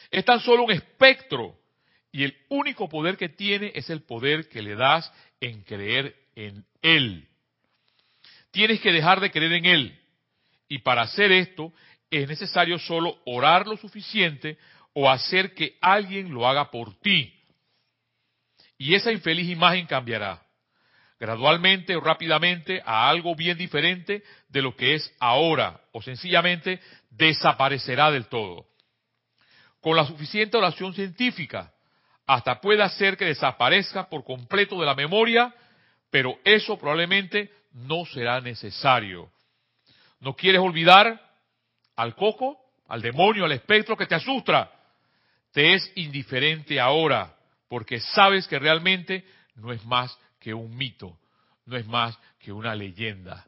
Es 0.09 0.23
tan 0.23 0.39
solo 0.39 0.63
un 0.63 0.71
espectro, 0.71 1.57
y 2.15 2.23
el 2.23 2.37
único 2.47 2.87
poder 2.87 3.17
que 3.17 3.27
tiene 3.27 3.73
es 3.75 3.89
el 3.89 4.01
poder 4.03 4.47
que 4.47 4.61
le 4.61 4.75
das 4.75 5.11
en 5.41 5.63
creer 5.63 6.15
en 6.33 6.63
él. 6.81 7.27
Tienes 8.51 8.79
que 8.79 8.93
dejar 8.93 9.19
de 9.19 9.31
creer 9.31 9.51
en 9.51 9.65
él, 9.65 9.99
y 10.69 10.79
para 10.79 11.01
hacer 11.01 11.33
esto 11.33 11.73
es 12.09 12.25
necesario 12.25 12.79
solo 12.79 13.17
orar 13.25 13.67
lo 13.67 13.75
suficiente 13.75 14.57
o 14.93 15.09
hacer 15.09 15.53
que 15.53 15.77
alguien 15.81 16.33
lo 16.33 16.47
haga 16.47 16.71
por 16.71 16.97
ti. 17.01 17.33
Y 18.77 18.95
esa 18.95 19.11
infeliz 19.11 19.49
imagen 19.49 19.85
cambiará 19.85 20.41
gradualmente 21.19 21.97
o 21.97 21.99
rápidamente 21.99 22.81
a 22.85 23.09
algo 23.09 23.35
bien 23.35 23.57
diferente 23.57 24.23
de 24.47 24.61
lo 24.61 24.73
que 24.73 24.95
es 24.95 25.13
ahora, 25.19 25.81
o 25.91 26.01
sencillamente 26.01 26.79
desaparecerá 27.09 28.09
del 28.09 28.27
todo. 28.27 28.67
Con 29.81 29.97
la 29.97 30.05
suficiente 30.05 30.55
oración 30.55 30.93
científica, 30.93 31.74
hasta 32.27 32.59
puede 32.61 32.83
hacer 32.83 33.17
que 33.17 33.25
desaparezca 33.25 34.09
por 34.09 34.23
completo 34.23 34.79
de 34.79 34.85
la 34.85 34.95
memoria, 34.95 35.53
pero 36.09 36.37
eso 36.43 36.77
probablemente 36.77 37.51
no 37.73 38.05
será 38.05 38.41
necesario. 38.41 39.29
¿No 40.19 40.35
quieres 40.35 40.61
olvidar 40.61 41.21
al 41.95 42.15
coco, 42.15 42.57
al 42.87 43.01
demonio, 43.01 43.45
al 43.45 43.51
espectro 43.51 43.95
que 43.95 44.07
te 44.07 44.15
asusta? 44.15 44.71
te 45.55 45.73
es 45.73 45.89
indiferente 45.95 46.81
ahora, 46.81 47.33
porque 47.69 48.01
sabes 48.01 48.45
que 48.45 48.59
realmente 48.59 49.23
no 49.55 49.71
es 49.71 49.85
más 49.85 50.19
que 50.37 50.53
un 50.53 50.75
mito, 50.75 51.17
no 51.65 51.77
es 51.77 51.87
más 51.87 52.19
que 52.39 52.51
una 52.51 52.75
leyenda. 52.75 53.47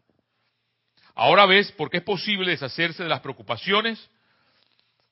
Ahora 1.15 1.45
ves 1.45 1.69
por 1.73 1.89
qué 1.89 1.97
es 1.97 2.03
posible 2.03 2.51
deshacerse 2.51 3.03
de 3.03 3.09
las 3.09 3.19
preocupaciones, 3.19 4.09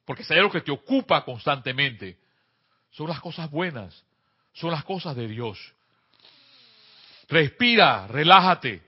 porque 0.06 0.24
es 0.24 0.32
algo 0.32 0.50
que 0.50 0.62
te 0.62 0.72
ocupa 0.72 1.26
constantemente. 1.26 2.18
Son 2.96 3.10
las 3.10 3.20
cosas 3.20 3.52
buenas, 3.52 4.06
son 4.54 4.72
las 4.72 4.86
cosas 4.86 5.18
de 5.18 5.28
Dios. 5.28 5.60
Respira, 7.28 8.08
relájate 8.08 8.82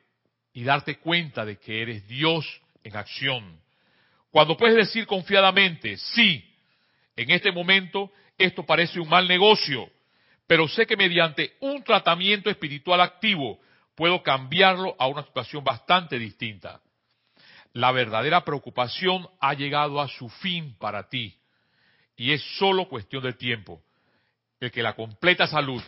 y 0.54 0.64
darte 0.64 0.98
cuenta 1.00 1.44
de 1.44 1.58
que 1.58 1.82
eres 1.82 2.08
Dios 2.08 2.46
en 2.86 2.96
acción. 2.96 3.60
Cuando 4.32 4.56
puedes 4.56 4.78
decir 4.78 5.06
confiadamente, 5.06 5.98
sí, 5.98 6.42
en 7.18 7.32
este 7.32 7.52
momento 7.52 8.10
esto 8.38 8.66
parece 8.66 9.02
un 9.02 9.10
mal 9.10 9.28
negocio, 9.28 9.90
pero 10.46 10.70
sé 10.70 10.86
que 10.86 10.96
mediante 10.96 11.58
un 11.60 11.84
tratamiento 11.84 12.50
espiritual 12.50 13.02
activo 13.02 13.60
puedo 13.94 14.24
cambiarlo 14.24 14.96
a 15.00 15.08
una 15.08 15.24
situación 15.24 15.66
bastante 15.66 16.18
distinta. 16.18 16.80
La 17.74 17.92
verdadera 17.92 18.46
preocupación 18.46 19.28
ha 19.42 19.54
llegado 19.54 20.00
a 20.00 20.08
su 20.08 20.30
fin 20.30 20.78
para 20.80 21.10
ti 21.10 21.38
y 22.16 22.32
es 22.32 22.42
solo 22.58 22.88
cuestión 22.88 23.24
de 23.24 23.34
tiempo. 23.34 23.82
El 24.60 24.72
que 24.72 24.82
la 24.82 24.94
completa 24.94 25.48
salud, 25.48 25.82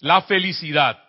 la 0.00 0.22
felicidad 0.22 1.02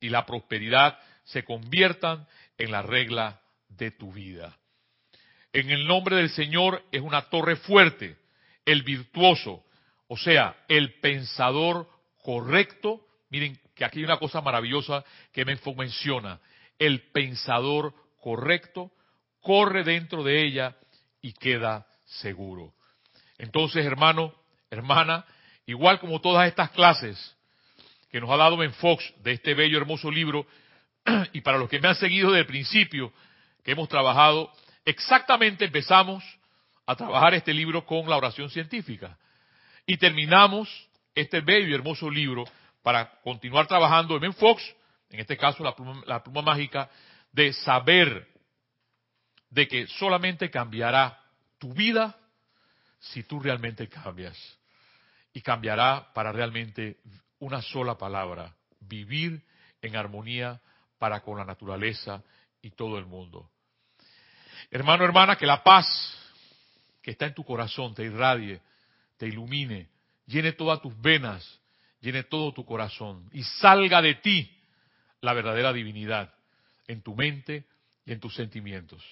y 0.00 0.08
la 0.08 0.26
prosperidad 0.26 0.98
se 1.24 1.44
conviertan 1.44 2.26
en 2.58 2.72
la 2.72 2.82
regla 2.82 3.40
de 3.68 3.90
tu 3.90 4.12
vida. 4.12 4.56
En 5.52 5.70
el 5.70 5.86
nombre 5.86 6.16
del 6.16 6.30
Señor 6.30 6.84
es 6.90 7.00
una 7.00 7.22
torre 7.22 7.56
fuerte 7.56 8.16
el 8.64 8.82
virtuoso, 8.82 9.64
o 10.08 10.16
sea, 10.16 10.56
el 10.68 10.94
pensador 11.00 11.88
correcto. 12.22 13.06
Miren 13.30 13.58
que 13.74 13.84
aquí 13.84 13.98
hay 13.98 14.04
una 14.04 14.18
cosa 14.18 14.40
maravillosa 14.40 15.04
que 15.32 15.44
me 15.44 15.58
menciona. 15.76 16.40
El 16.78 17.02
pensador 17.10 17.94
correcto 18.20 18.92
corre 19.40 19.84
dentro 19.84 20.22
de 20.22 20.42
ella 20.44 20.76
y 21.20 21.32
queda 21.32 21.86
seguro. 22.04 22.74
Entonces, 23.38 23.84
hermano, 23.84 24.34
hermana, 24.70 25.24
igual 25.66 25.98
como 26.00 26.20
todas 26.20 26.46
estas 26.48 26.70
clases 26.70 27.36
que 28.10 28.20
nos 28.20 28.30
ha 28.30 28.36
dado 28.36 28.56
Ben 28.56 28.72
Fox 28.74 29.12
de 29.22 29.32
este 29.32 29.54
bello, 29.54 29.78
hermoso 29.78 30.10
libro, 30.10 30.46
y 31.32 31.40
para 31.40 31.58
los 31.58 31.68
que 31.68 31.80
me 31.80 31.88
han 31.88 31.96
seguido 31.96 32.30
desde 32.30 32.40
el 32.40 32.46
principio, 32.46 33.12
que 33.64 33.72
hemos 33.72 33.88
trabajado, 33.88 34.52
exactamente 34.84 35.64
empezamos 35.64 36.22
a 36.86 36.94
trabajar 36.94 37.34
este 37.34 37.52
libro 37.52 37.84
con 37.84 38.08
la 38.08 38.16
oración 38.16 38.50
científica. 38.50 39.18
Y 39.86 39.96
terminamos 39.96 40.68
este 41.14 41.40
bello 41.40 41.68
y 41.68 41.74
hermoso 41.74 42.10
libro 42.10 42.44
para 42.82 43.10
continuar 43.22 43.66
trabajando 43.66 44.14
en 44.14 44.20
Ben 44.20 44.34
Fox, 44.34 44.62
en 45.10 45.20
este 45.20 45.36
caso 45.36 45.64
la 45.64 45.74
pluma, 45.74 46.02
la 46.06 46.22
pluma 46.22 46.42
mágica, 46.42 46.90
de 47.32 47.52
saber 47.52 48.28
de 49.50 49.66
que 49.68 49.86
solamente 49.86 50.50
cambiará 50.50 51.18
tu 51.58 51.72
vida 51.72 52.16
si 53.00 53.22
tú 53.22 53.40
realmente 53.40 53.88
cambias. 53.88 54.36
Y 55.34 55.42
cambiará 55.42 56.10
para 56.14 56.32
realmente 56.32 56.96
una 57.40 57.60
sola 57.60 57.98
palabra, 57.98 58.54
vivir 58.80 59.42
en 59.82 59.96
armonía 59.96 60.60
para 60.98 61.20
con 61.20 61.36
la 61.36 61.44
naturaleza 61.44 62.22
y 62.62 62.70
todo 62.70 62.96
el 62.96 63.04
mundo. 63.04 63.50
Hermano, 64.70 65.04
hermana, 65.04 65.36
que 65.36 65.44
la 65.44 65.62
paz 65.62 65.86
que 67.02 67.10
está 67.10 67.26
en 67.26 67.34
tu 67.34 67.44
corazón 67.44 67.94
te 67.94 68.04
irradie, 68.04 68.62
te 69.18 69.26
ilumine, 69.28 69.88
llene 70.26 70.52
todas 70.52 70.80
tus 70.80 70.98
venas, 71.00 71.60
llene 72.00 72.22
todo 72.22 72.52
tu 72.52 72.64
corazón 72.64 73.28
y 73.32 73.42
salga 73.42 74.00
de 74.00 74.14
ti 74.14 74.50
la 75.20 75.34
verdadera 75.34 75.72
divinidad 75.72 76.32
en 76.86 77.02
tu 77.02 77.14
mente 77.14 77.66
y 78.06 78.12
en 78.12 78.20
tus 78.20 78.34
sentimientos. 78.34 79.02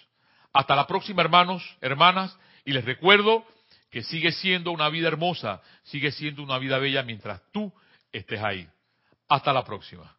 Hasta 0.53 0.77
la 0.77 0.87
próxima, 0.87 1.23
hermanos, 1.23 1.63
hermanas, 1.81 2.37
y 2.65 2.73
les 2.73 2.85
recuerdo 2.85 3.47
que 3.93 4.03
sigue 4.03 4.33
siendo 4.33 4.73
una 4.73 4.89
vida 4.89 5.09
hermosa, 5.09 5.61
sigue 5.83 6.11
siendo 6.11 6.43
una 6.43 6.59
vida 6.59 6.79
bella 6.79 7.03
mientras 7.03 7.43
tú 7.53 7.71
estés 8.11 8.43
ahí. 8.43 8.67
Hasta 9.29 9.53
la 9.53 9.63
próxima. 9.63 10.17